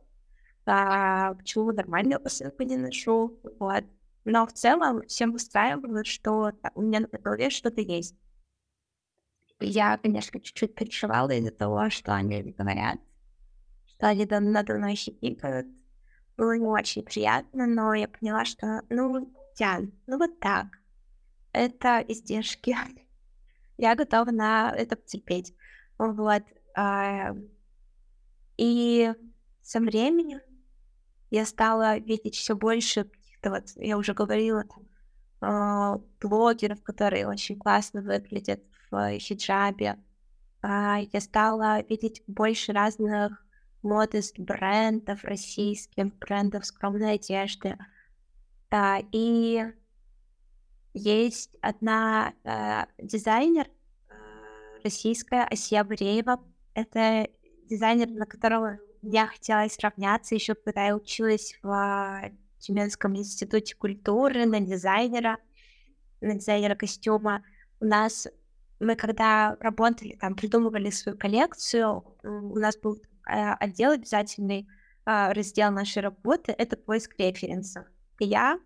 [0.66, 3.40] А, почему нормальную посылку не ношу.
[3.58, 3.84] Вот.
[4.24, 8.14] Но в целом всем устраивало, что у меня на голове что-то есть.
[9.58, 13.00] Я, конечно, чуть-чуть переживала из-за того, что они говорят,
[14.00, 15.66] что они надо мной хихикают
[16.40, 20.68] было не очень приятно, но я поняла, что, ну, Тян, ну вот так.
[21.52, 22.74] Это издержки.
[23.76, 25.54] я готова на это потерпеть.
[25.98, 26.42] Вот.
[26.74, 27.36] А,
[28.56, 29.12] и
[29.60, 30.40] со временем
[31.30, 34.88] я стала видеть все больше каких-то вот, я уже говорила, там,
[35.42, 39.98] а, блогеров, которые очень классно выглядят в хиджабе.
[40.62, 43.44] А, я стала видеть больше разных
[43.82, 47.76] модест брендов российских, брендов скромной одежды.
[48.70, 49.64] Да, и
[50.94, 54.12] есть одна э, дизайнер э,
[54.84, 56.42] российская, Асия Буреева.
[56.74, 57.28] Это
[57.68, 64.60] дизайнер, на которого я хотела сравняться еще когда я училась в Тюменском институте культуры на
[64.60, 65.38] дизайнера,
[66.20, 67.42] на дизайнера костюма.
[67.80, 68.28] У нас
[68.78, 74.68] мы когда работали, там придумывали свою коллекцию, у нас был отдел обязательный
[75.04, 77.86] а, раздел нашей работы— это поиск референсов.
[78.18, 78.60] Я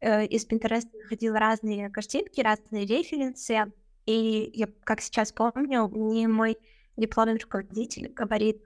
[0.00, 3.72] э, из Pinterest находила разные картинки, разные референсы,
[4.06, 6.56] и я, как сейчас помню, мне мой
[6.96, 8.62] дипломный руководитель говорит,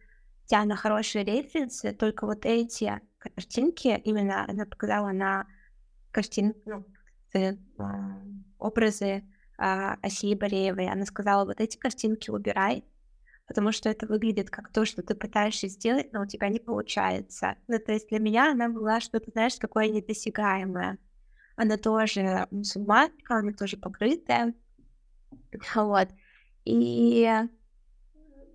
[0.48, 5.46] Диана, хорошие референсы, только вот эти картинки, именно она показала на
[6.12, 6.86] картин, ну,
[7.34, 7.56] э,
[8.58, 9.22] образы э,
[9.58, 12.84] Асии Бореевой, она сказала, вот эти картинки убирай,
[13.50, 17.56] потому что это выглядит как то, что ты пытаешься сделать, но у тебя не получается.
[17.66, 20.98] Ну, то есть для меня она была что-то, знаешь, такое недосягаемое.
[21.56, 24.54] Она тоже мусульманка, она тоже покрытая.
[25.74, 26.08] Вот.
[26.64, 27.28] И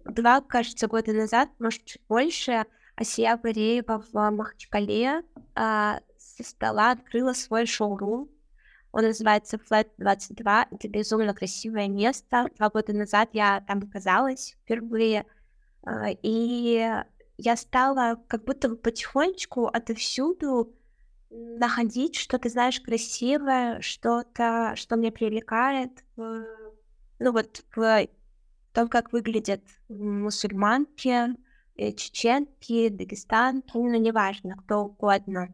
[0.06, 2.66] два, кажется, года назад, может, чуть больше,
[2.96, 5.24] Асия Бареева в Махачкале
[5.56, 8.30] а, стола открыла свой шоурум.
[8.96, 10.68] Он называется Flat 22.
[10.72, 12.48] Это безумно красивое место.
[12.56, 15.26] Два года назад я там оказалась впервые.
[15.84, 17.04] А, и
[17.38, 20.74] я стала как будто бы потихонечку отовсюду
[21.30, 26.46] находить что-то, знаешь, красивое, что-то, что мне привлекает в,
[27.20, 28.08] ну вот в
[28.72, 31.36] том, как выглядят мусульманки,
[31.76, 35.54] э, чеченки, дагестанки, ну, неважно, кто угодно.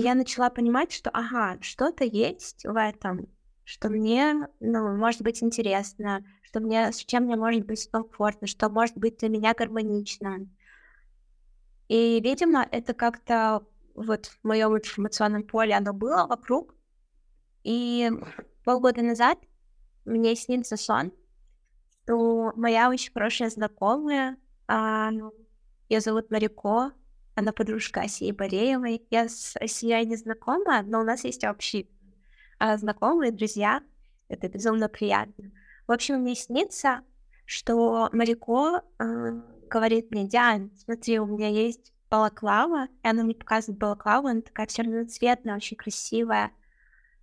[0.00, 3.28] И я начала понимать, что, ага, что-то есть в этом,
[3.64, 8.70] что мне, ну, может быть интересно, что мне, с чем мне может быть комфортно, что
[8.70, 10.48] может быть для меня гармонично.
[11.88, 13.62] И, видимо, это как-то
[13.94, 16.74] вот в моем информационном поле оно было вокруг.
[17.62, 18.10] И
[18.64, 19.38] полгода назад
[20.06, 21.12] мне снился сон,
[22.04, 25.10] что моя очень хорошая знакомая, а,
[25.90, 26.92] ее зовут Марико,
[27.34, 29.06] она подружка Асии Бореевой.
[29.10, 31.88] Я с Асией не знакома, но у нас есть общие
[32.58, 33.82] а, знакомые, друзья.
[34.28, 35.50] Это безумно приятно.
[35.86, 37.00] В общем, мне снится,
[37.46, 39.04] что Марико э,
[39.68, 44.66] говорит мне, Диан, смотри, у меня есть балаклава, и она мне показывает балаклаву, она такая
[44.66, 46.52] все разноцветная, очень красивая.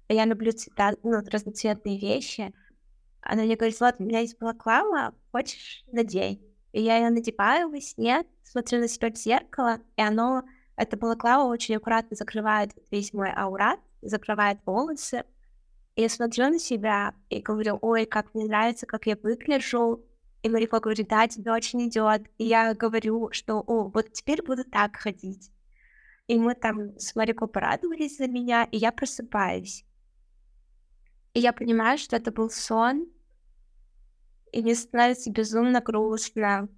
[0.09, 2.53] Я люблю цвета, ну, разноцветные вещи.
[3.21, 6.46] Она мне говорит, вот, у меня есть балаклава, хочешь, надень.
[6.71, 10.43] И я ее надеваю во сне, смотрю на себя в зеркало, и оно,
[10.75, 15.23] эта балаклава очень аккуратно закрывает весь мой аурат, закрывает волосы.
[15.95, 20.03] И я смотрю на себя и говорю, ой, как мне нравится, как я выгляжу,
[20.43, 22.23] и Марико говорит, да, тебе очень идет.
[22.37, 25.51] И я говорю, что, о, вот теперь буду так ходить.
[26.27, 29.85] И мы там с Марико порадовались за меня, и я просыпаюсь.
[31.33, 33.07] И я понимаю, что это был сон,
[34.57, 36.69] и мне становится безумно грустно.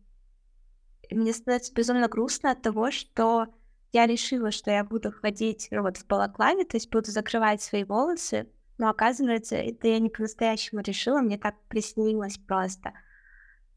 [1.09, 3.47] И мне становится безумно грустно от того, что
[3.91, 7.83] я решила, что я буду ходить ну, вот в балаклаве, то есть буду закрывать свои
[7.83, 12.93] волосы, но оказывается, это я не по-настоящему решила, мне так приснилось просто—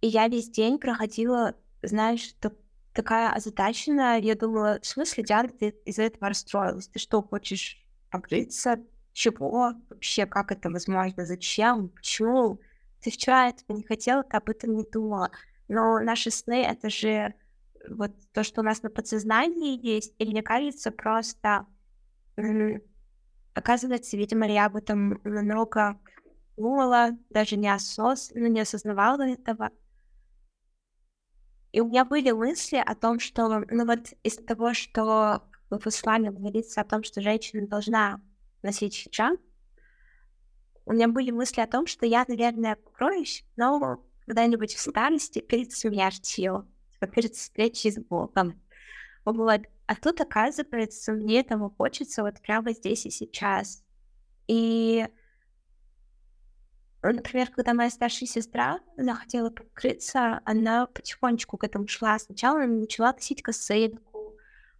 [0.02, 2.54] и я весь день проходила, знаешь, так,
[2.92, 4.20] такая озадаченная.
[4.20, 6.88] Я думала, в смысле, Диана, ты из-за этого расстроилась?
[6.88, 7.80] Ты что, хочешь
[8.10, 8.80] покрыться?
[9.12, 9.74] Чего?
[9.88, 11.24] Вообще, как это возможно?
[11.24, 11.88] Зачем?
[11.90, 12.58] Почему?
[13.02, 15.30] Ты вчера этого не хотела, ты об этом не думала.
[15.68, 17.34] Но наши сны— это же
[17.88, 21.66] вот то, что у нас на подсознании есть, и мне кажется, просто
[23.54, 25.98] оказывается, видимо, я об этом много
[26.56, 28.30] думала, даже не, осоз...
[28.34, 29.70] ну, не осознавала этого.
[31.72, 36.30] И у меня были мысли о том, что, ну вот из-за того, что в исламе
[36.30, 38.20] говорится о том, что женщина должна
[38.62, 39.40] носить хиджаб,
[40.84, 45.72] у меня были мысли о том, что я, наверное, покроюсь, но когда-нибудь в старости перед
[45.72, 48.60] смертью, типа перед встречей с Богом.
[49.24, 49.62] Вот.
[49.86, 53.84] А тут, оказывается, мне этого хочется вот прямо здесь и сейчас.
[54.48, 55.06] И
[57.02, 62.16] Например, когда моя старшая сестра, она хотела покрыться, она потихонечку к этому шла.
[62.20, 64.11] Сначала она начала носить косынку,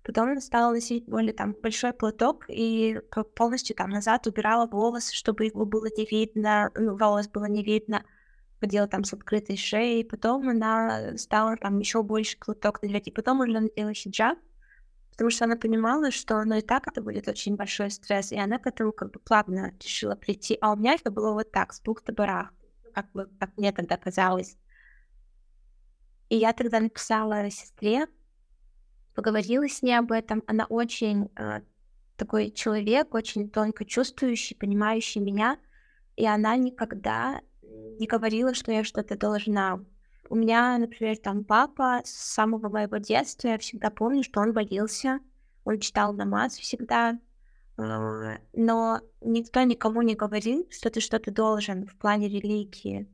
[0.05, 3.01] потом она стала носить более там большой платок и
[3.35, 8.05] полностью там назад убирала волосы, чтобы его было не видно, ну, волос было не видно,
[8.61, 13.41] ходила там с открытой шеей, потом она стала там еще больше платок надевать, и потом
[13.41, 14.39] уже надела хиджаб,
[15.11, 18.59] потому что она понимала, что ну и так это будет очень большой стресс, и она
[18.59, 20.59] к этому как бы плавно решила прийти.
[20.61, 22.53] А у меня это было вот так, с бухты-барах,
[22.95, 24.57] как, бы, как мне тогда казалось.
[26.29, 28.07] И я тогда написала сестре,
[29.15, 30.43] поговорила с ней об этом.
[30.47, 31.61] Она очень э,
[32.17, 35.59] такой человек, очень тонко чувствующий, понимающий меня,
[36.17, 39.85] и она никогда не говорила, что я что-то должна.
[40.29, 45.21] У меня, например, там папа с самого моего детства, я всегда помню, что он молился,
[45.65, 47.19] он читал намаз всегда,
[47.77, 53.09] а, но никто никому не говорил, что ты что-то должен в плане религии.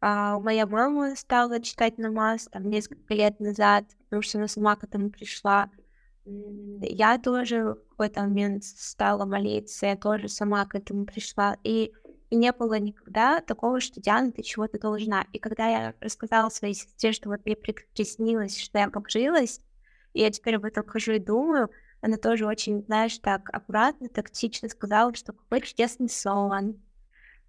[0.00, 4.84] А моя мама стала читать намаз там несколько лет назад, потому что она сама к
[4.84, 5.70] этому пришла.
[6.24, 11.56] Я тоже в какой-то момент стала молиться, я тоже сама к этому пришла.
[11.62, 11.92] И
[12.28, 15.26] и не было никогда такого, что Диана, ты чего-то должна.
[15.32, 19.60] И когда я рассказала своей сестре, что вот мне приснилось, что я покрылась,
[20.12, 21.70] и я теперь об этом хожу и думаю,
[22.00, 26.80] она тоже очень, знаешь, так аккуратно, тактично сказала, что какой чудесный сон.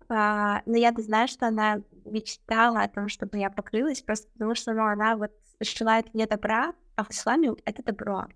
[0.09, 4.73] А, но я-то знаю, что она мечтала о том, чтобы я покрылась, просто потому что
[4.73, 8.27] ну, она вот желает мне добра, а в исламе это добро.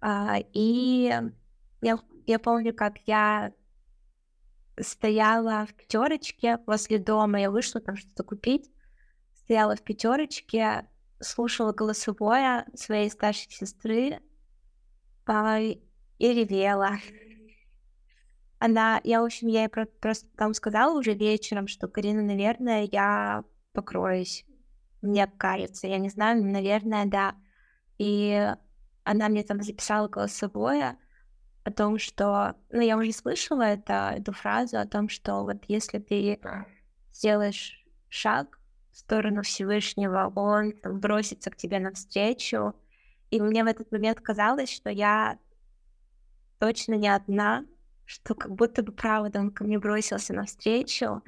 [0.00, 1.12] А, и
[1.80, 3.52] я, я помню, как я
[4.80, 8.70] стояла в пятерочке возле дома, я вышла там что-то купить,
[9.34, 10.88] стояла в пятерочке,
[11.20, 14.20] слушала голосовое своей старшей сестры
[15.26, 15.78] а, и
[16.18, 16.98] ревела.
[18.62, 22.88] Она, я, в общем, я ей про- просто там сказала уже вечером, что, Карина, наверное,
[22.92, 23.42] я
[23.72, 24.44] покроюсь.
[25.00, 27.34] Мне кажется, я не знаю, наверное, да.
[27.98, 28.54] И
[29.02, 30.96] она мне там записала голосовое
[31.64, 32.54] о том, что...
[32.70, 36.38] Ну, я уже слышала это, эту фразу о том, что вот если ты
[37.12, 38.60] сделаешь шаг
[38.92, 42.76] в сторону Всевышнего, он там, бросится к тебе навстречу.
[43.32, 45.36] И мне в этот момент казалось, что я
[46.60, 47.64] точно не одна,
[48.04, 51.22] что как будто бы правда он ко мне бросился навстречу,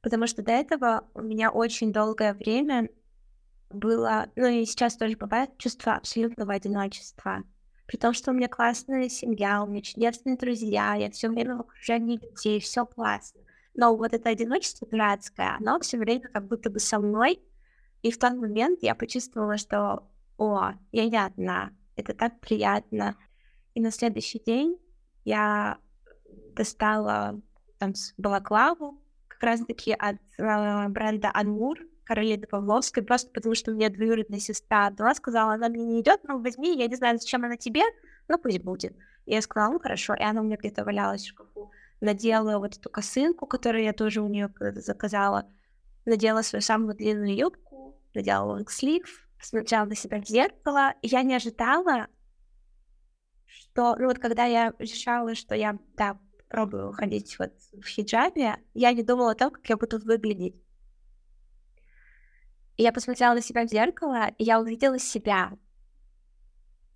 [0.00, 2.88] потому что до этого у меня очень долгое время
[3.70, 7.44] было, ну и сейчас тоже бывает, чувство абсолютного одиночества.
[7.86, 11.60] При том, что у меня классная семья, у меня чудесные друзья, я все время в
[11.60, 13.40] окружении детей, все классно.
[13.74, 17.40] Но вот это одиночество дурацкое, оно все время как будто бы со мной.
[18.02, 20.08] И в тот момент я почувствовала, что
[20.38, 23.16] о, я не одна, это так приятно.
[23.74, 24.78] И на следующий день
[25.24, 25.78] я
[26.60, 27.40] достала
[27.78, 33.88] там балаклаву, как раз-таки от э, бренда Анмур, Каролины Павловской, просто потому что у меня
[33.88, 37.56] двоюродная сестра дала, сказала, она мне не идет, ну возьми, я не знаю, зачем она
[37.56, 37.80] тебе,
[38.28, 38.94] ну пусть будет.
[39.24, 41.70] И я сказала, ну хорошо, и она у меня где-то валялась в шкафу.
[42.02, 45.46] Надела вот эту косынку, которую я тоже у нее заказала,
[46.04, 51.34] надела свою самую длинную юбку, надела лонгслив, смотрела на себя в зеркало, и я не
[51.36, 52.08] ожидала,
[53.46, 56.18] что, ну вот когда я решала, что я, да,
[56.50, 60.60] пробую ходить вот в хиджабе, я не думала о том, как я буду выглядеть.
[62.76, 65.52] И я посмотрела на себя в зеркало, и я увидела себя.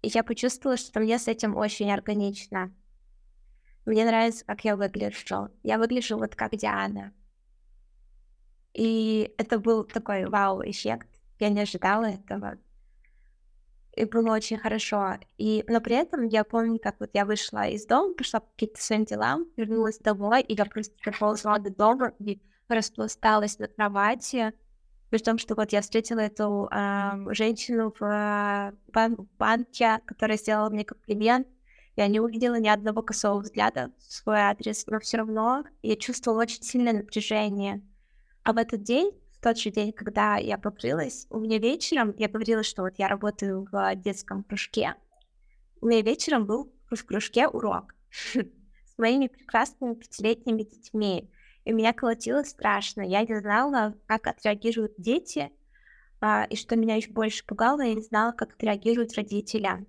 [0.02, 2.74] И я почувствовала, что мне с этим очень органично.
[3.86, 5.50] Мне нравится, как я выгляжу.
[5.62, 7.12] Я выгляжу вот как Диана.
[8.72, 11.09] И это был такой вау-эффект.
[11.38, 12.59] Я не ожидала этого
[13.97, 15.18] и было очень хорошо.
[15.38, 18.82] И, но при этом я помню, как вот я вышла из дома, пошла по каким-то
[18.82, 24.53] своим делам, вернулась домой, и я просто проползла до дома и распласталась на кровати,
[25.11, 30.70] при том, что вот я встретила эту э, женщину в э, бан- банке, которая сделала
[30.70, 31.47] мне комплимент,
[31.97, 36.42] я не увидела ни одного косого взгляда в свой адрес, но все равно я чувствовала
[36.42, 37.82] очень сильное напряжение.
[38.42, 39.12] А в этот день
[39.45, 43.68] тот же день, когда я покрылась, у меня вечером, я говорила, что вот я работаю
[43.70, 44.95] в детском кружке,
[45.82, 47.95] у меня вечером был в кружке урок
[48.32, 51.30] с моими прекрасными пятилетними детьми.
[51.66, 53.03] И меня колотило страшно.
[53.03, 55.53] Я не знала, как отреагируют дети,
[56.22, 59.86] а, и что меня еще больше пугало, я не знала, как отреагируют родители.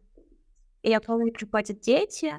[0.81, 2.33] И я помню, приходят дети,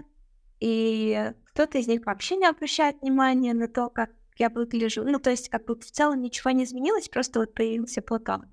[0.60, 5.04] и кто-то из них вообще не обращает внимания на то, как я выгляжу.
[5.04, 8.46] Ну, то есть, как бы в целом ничего не изменилось, просто вот появился Платон.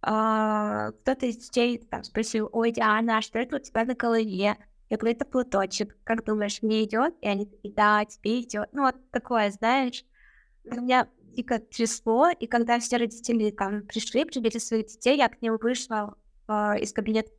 [0.00, 4.56] А, кто-то из детей там спросил, ой, Диана, а что это у тебя на голове?
[4.90, 5.96] Я говорю, это платочек.
[6.04, 7.14] Как думаешь, мне идет?
[7.20, 8.68] И они такие, да, тебе идет.
[8.72, 10.04] Ну, вот такое, знаешь.
[10.64, 15.40] У меня дико трясло, и когда все родители там пришли, привели своих детей, я к
[15.42, 16.16] ним вышла
[16.48, 17.30] э, из кабинета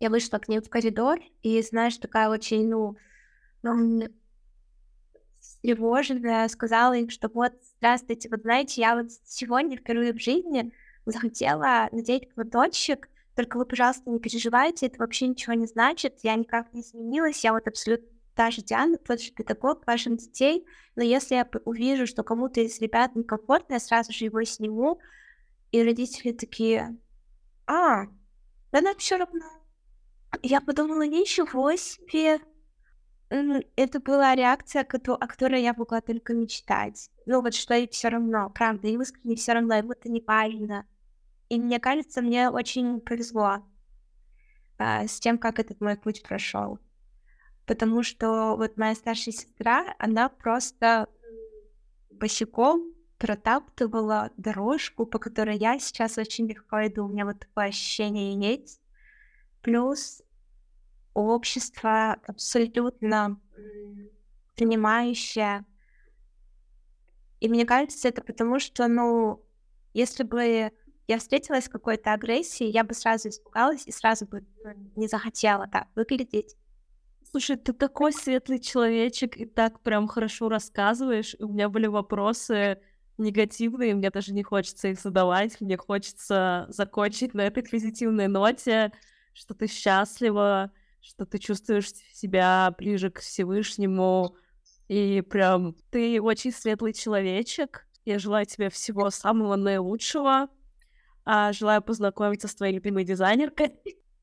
[0.00, 2.96] я вышла к ним в коридор, и, знаешь, такая очень, ну
[5.58, 10.72] встревоженная, сказала им, что вот, здравствуйте, вот знаете, я вот сегодня впервые в жизни
[11.04, 16.72] захотела надеть платочек, только вы, пожалуйста, не переживайте, это вообще ничего не значит, я никак
[16.72, 21.34] не изменилась, я вот абсолютно та же Диана, тот же педагог ваших детей, но если
[21.34, 25.00] я увижу, что кому-то из ребят некомфортно, я сразу же его сниму,
[25.72, 26.96] и родители такие,
[27.66, 28.04] а,
[28.70, 29.44] да нам все равно.
[30.42, 32.38] Я подумала, ничего себе,
[33.30, 37.10] это была реакция, о которой я могла только мечтать.
[37.26, 40.86] Ну вот что и все равно, правда, им искренне все равно, им это не важно.
[41.48, 43.62] И мне кажется, мне очень повезло
[44.78, 46.78] а, с тем, как этот мой путь прошел.
[47.66, 51.08] Потому что вот моя старшая сестра, она просто
[52.10, 57.04] босиком протаптывала дорожку, по которой я сейчас очень легко иду.
[57.04, 58.80] У меня вот такое ощущение есть.
[59.60, 60.22] Плюс
[61.14, 63.40] общество абсолютно
[64.54, 65.64] принимающее.
[67.40, 69.44] И мне кажется, это потому что, ну,
[69.94, 70.72] если бы
[71.06, 74.44] я встретилась с какой-то агрессией, я бы сразу испугалась и сразу бы
[74.96, 76.56] не захотела так выглядеть.
[77.30, 81.36] Слушай, ты такой светлый человечек и так прям хорошо рассказываешь.
[81.38, 82.80] У меня были вопросы
[83.18, 88.92] негативные, мне даже не хочется их задавать, мне хочется закончить на этой позитивной ноте,
[89.34, 94.36] что ты счастлива, что ты чувствуешь себя ближе к Всевышнему,
[94.88, 97.86] и прям ты очень светлый человечек.
[98.04, 100.48] Я желаю тебе всего самого наилучшего.
[101.24, 103.78] А, желаю познакомиться с твоей любимой дизайнеркой.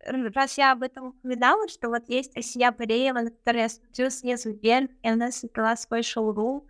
[0.06, 4.52] раз я об этом упоминала, что вот есть Асия Бореева, на которой я смотрю снизу
[4.52, 6.66] вверх, и она создала свой шоурум,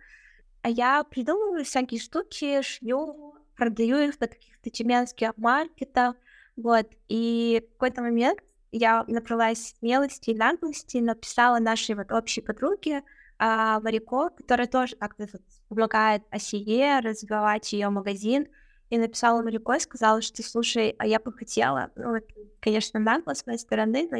[0.62, 6.16] а я придумываю всякие штуки, шью, продаю их на каких-то тюменских маркетах,
[6.56, 8.40] вот, и в какой-то момент
[8.72, 13.02] я набралась смелости и наглости, написала нашей вот общей подруге,
[13.38, 15.28] а, Марико, которая тоже как-то
[15.68, 18.48] помогает Осие развивать ее магазин,
[18.90, 22.24] и написала Марико и сказала, что, слушай, а я бы хотела, ну, вот,
[22.60, 24.18] конечно, нагло с моей стороны, но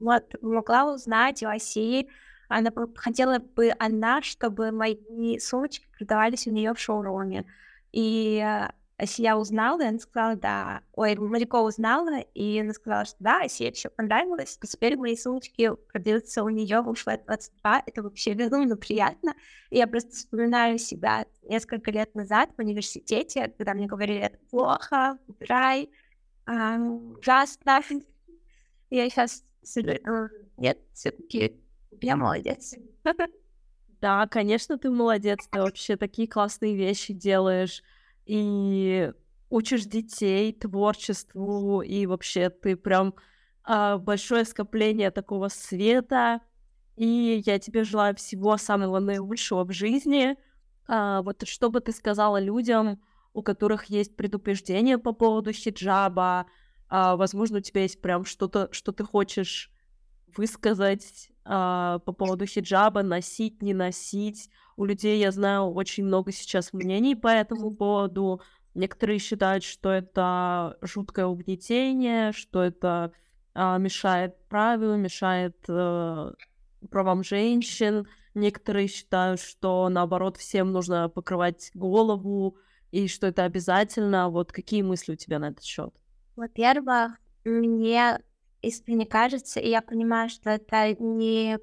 [0.00, 2.08] вот, могла узнать у Осии,
[2.48, 7.46] она хотела бы она, чтобы мои сумочки продавались у нее в шоуруме.
[7.92, 8.44] И
[9.00, 10.82] Асия узнала, и она сказала, да.
[10.92, 14.58] Ой, Марико узнала, и она сказала, что да, Асия все понравилось.
[14.62, 17.82] И теперь мои сумочки продаются у нее в Flat 22.
[17.86, 19.34] Это вообще безумно приятно.
[19.70, 25.18] И я просто вспоминаю себя несколько лет назад в университете, когда мне говорили, это плохо,
[25.26, 25.90] убирай,
[26.46, 27.80] а, ужасно.
[28.90, 29.44] Я сейчас
[30.56, 31.60] нет, все-таки
[32.00, 32.74] я молодец.
[34.00, 37.82] Да, конечно, ты молодец, ты вообще такие классные вещи делаешь
[38.26, 39.12] и
[39.48, 43.14] учишь детей творчеству, и вообще ты прям
[43.64, 46.40] а, большое скопление такого света,
[46.96, 50.36] и я тебе желаю всего самого наилучшего в жизни.
[50.86, 53.00] А, вот что бы ты сказала людям,
[53.32, 56.46] у которых есть предупреждение по поводу хиджаба,
[56.88, 59.70] а, возможно, у тебя есть прям что-то, что ты хочешь
[60.36, 64.50] высказать а, по поводу хиджаба, носить, не носить.
[64.76, 68.40] У людей, я знаю, очень много сейчас мнений по этому поводу.
[68.74, 73.12] Некоторые считают, что это жуткое угнетение, что это
[73.54, 76.34] а, мешает правилу, мешает а,
[76.90, 78.06] правам женщин.
[78.34, 82.56] Некоторые считают, что наоборот всем нужно покрывать голову
[82.90, 84.28] и что это обязательно.
[84.28, 85.92] Вот какие мысли у тебя на этот счет?
[86.36, 88.20] Во-первых, мне
[88.62, 91.58] искренне кажется, и я понимаю, что это не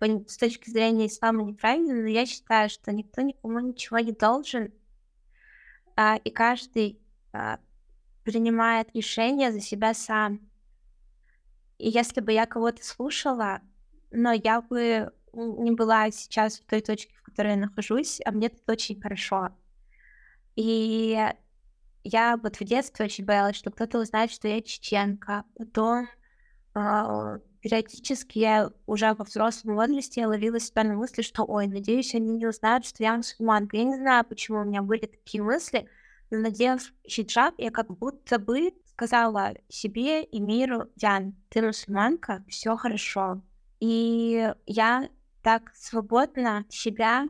[0.00, 4.72] ну, с точки зрения ислама неправильно, но я считаю, что никто никому ничего не должен,
[5.96, 6.98] а, и каждый
[7.32, 7.58] а,
[8.24, 10.40] принимает решение за себя сам.
[11.78, 13.60] И если бы я кого-то слушала,
[14.10, 18.48] но я бы не была сейчас в той точке, в которой я нахожусь, а мне
[18.48, 19.50] тут очень хорошо.
[20.56, 21.18] И
[22.02, 25.44] я вот в детстве очень боялась, что кто-то узнает, что я чеченка.
[25.56, 26.08] Потом
[26.72, 32.36] периодически я уже во взрослом возрасте я ловила себя на мысли, что, ой, надеюсь, они
[32.36, 33.76] не узнают, что я мусульманка.
[33.76, 35.88] Я не знаю, почему у меня были такие мысли,
[36.30, 42.76] но надев хиджаб, я как будто бы сказала себе и миру, Диан, ты мусульманка, все
[42.76, 43.42] хорошо.
[43.80, 45.08] И я
[45.42, 47.28] так свободно себя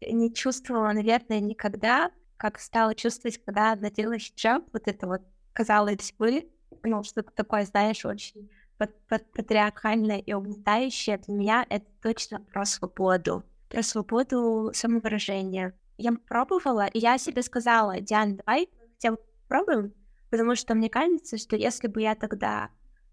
[0.00, 6.48] не чувствовала, наверное, никогда, как стала чувствовать, когда надела хиджаб, вот это вот, казалось бы,
[6.84, 13.82] ну, что-то такое, знаешь, очень патриархальное и угнетающее, для меня это точно про свободу, про
[13.82, 15.74] свободу самовыражения.
[15.96, 19.94] Я пробовала, и я себе сказала, Диана, давай хотя бы попробуем,
[20.30, 22.70] потому что мне кажется, что если бы я тогда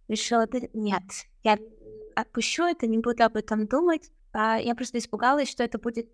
[0.08, 1.04] решила, нет,
[1.44, 1.58] я
[2.16, 6.10] отпущу это, не буду об этом думать, а я просто испугалась, что это будет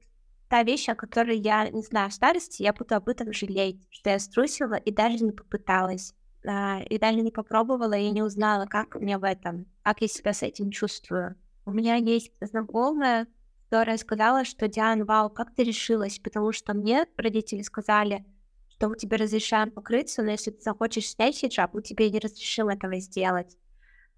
[0.49, 4.09] та вещь, о которой я, не знаю, в старости, я буду об этом жалеть, что
[4.09, 6.13] я струсила и даже не попыталась
[6.47, 10.33] а, и даже не попробовала и не узнала, как мне в этом, как я себя
[10.33, 11.35] с этим чувствую.
[11.65, 13.27] У меня есть знакомая,
[13.69, 16.19] которая сказала, что Диана, вау, как ты решилась?
[16.19, 18.25] Потому что мне родители сказали,
[18.69, 22.69] что мы тебе разрешаем покрыться, но если ты захочешь снять хиджаб, мы тебе не разрешим
[22.69, 23.57] этого сделать.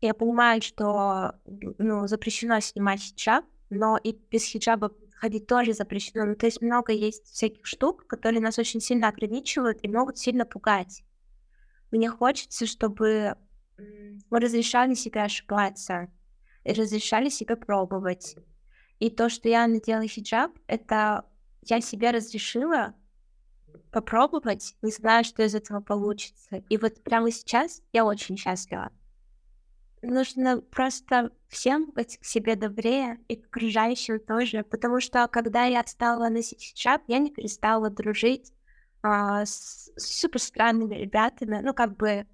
[0.01, 6.25] Я понимаю, что ну, запрещено снимать хиджаб, но и без хиджаба ходить тоже запрещено.
[6.25, 10.45] Ну, то есть много есть всяких штук, которые нас очень сильно ограничивают и могут сильно
[10.45, 11.03] пугать.
[11.91, 13.35] Мне хочется, чтобы
[14.29, 16.09] мы разрешали себе ошибаться
[16.63, 18.35] и разрешали себе пробовать.
[18.99, 21.25] И то, что я надела хиджаб, это
[21.61, 22.95] я себе разрешила
[23.91, 26.57] попробовать, не знаю, что из этого получится.
[26.69, 28.91] И вот прямо сейчас я очень счастлива.
[30.01, 35.83] Нужно просто всем быть к себе добрее и к окружающим тоже, потому что когда я
[35.85, 38.53] стала носить хиджаб, я не перестала дружить
[39.01, 42.25] а, с супер странными ребятами, ну, как бы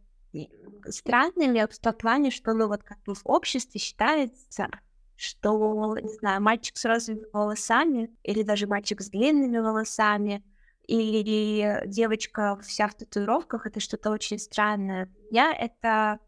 [0.89, 4.69] странными в том плане, что, ну, вот как бы в обществе считается,
[5.15, 10.43] что, не знаю, мальчик с розовыми волосами или даже мальчик с длинными волосами
[10.87, 15.11] или девочка вся в татуировках, это что-то очень странное.
[15.31, 16.19] Я это,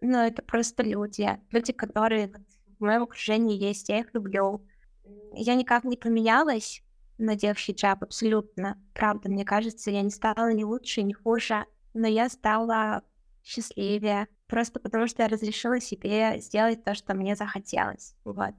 [0.00, 2.32] ну, это просто люди, люди, которые
[2.78, 4.64] в моем окружении есть, я их люблю.
[5.32, 6.83] Я никак не поменялась,
[7.18, 8.78] надев хиджаб, абсолютно.
[8.94, 13.02] Правда, мне кажется, я не стала ни лучше, ни хуже, но я стала
[13.42, 18.14] счастливее, просто потому что я разрешила себе сделать то, что мне захотелось.
[18.24, 18.54] Вот.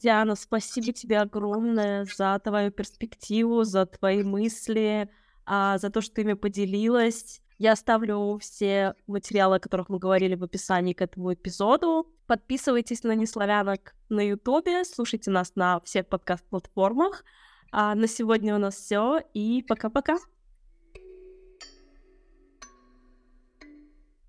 [0.00, 5.08] Диана, спасибо тебе огромное за твою перспективу, за твои мысли,
[5.46, 7.40] а, за то, что ты ими поделилась.
[7.58, 12.12] Я оставлю все материалы, о которых мы говорили в описании к этому эпизоду.
[12.26, 17.24] Подписывайтесь на Неславянок на Ютубе, слушайте нас на всех подкаст-платформах.
[17.76, 20.18] А на сегодня у нас все, и пока-пока.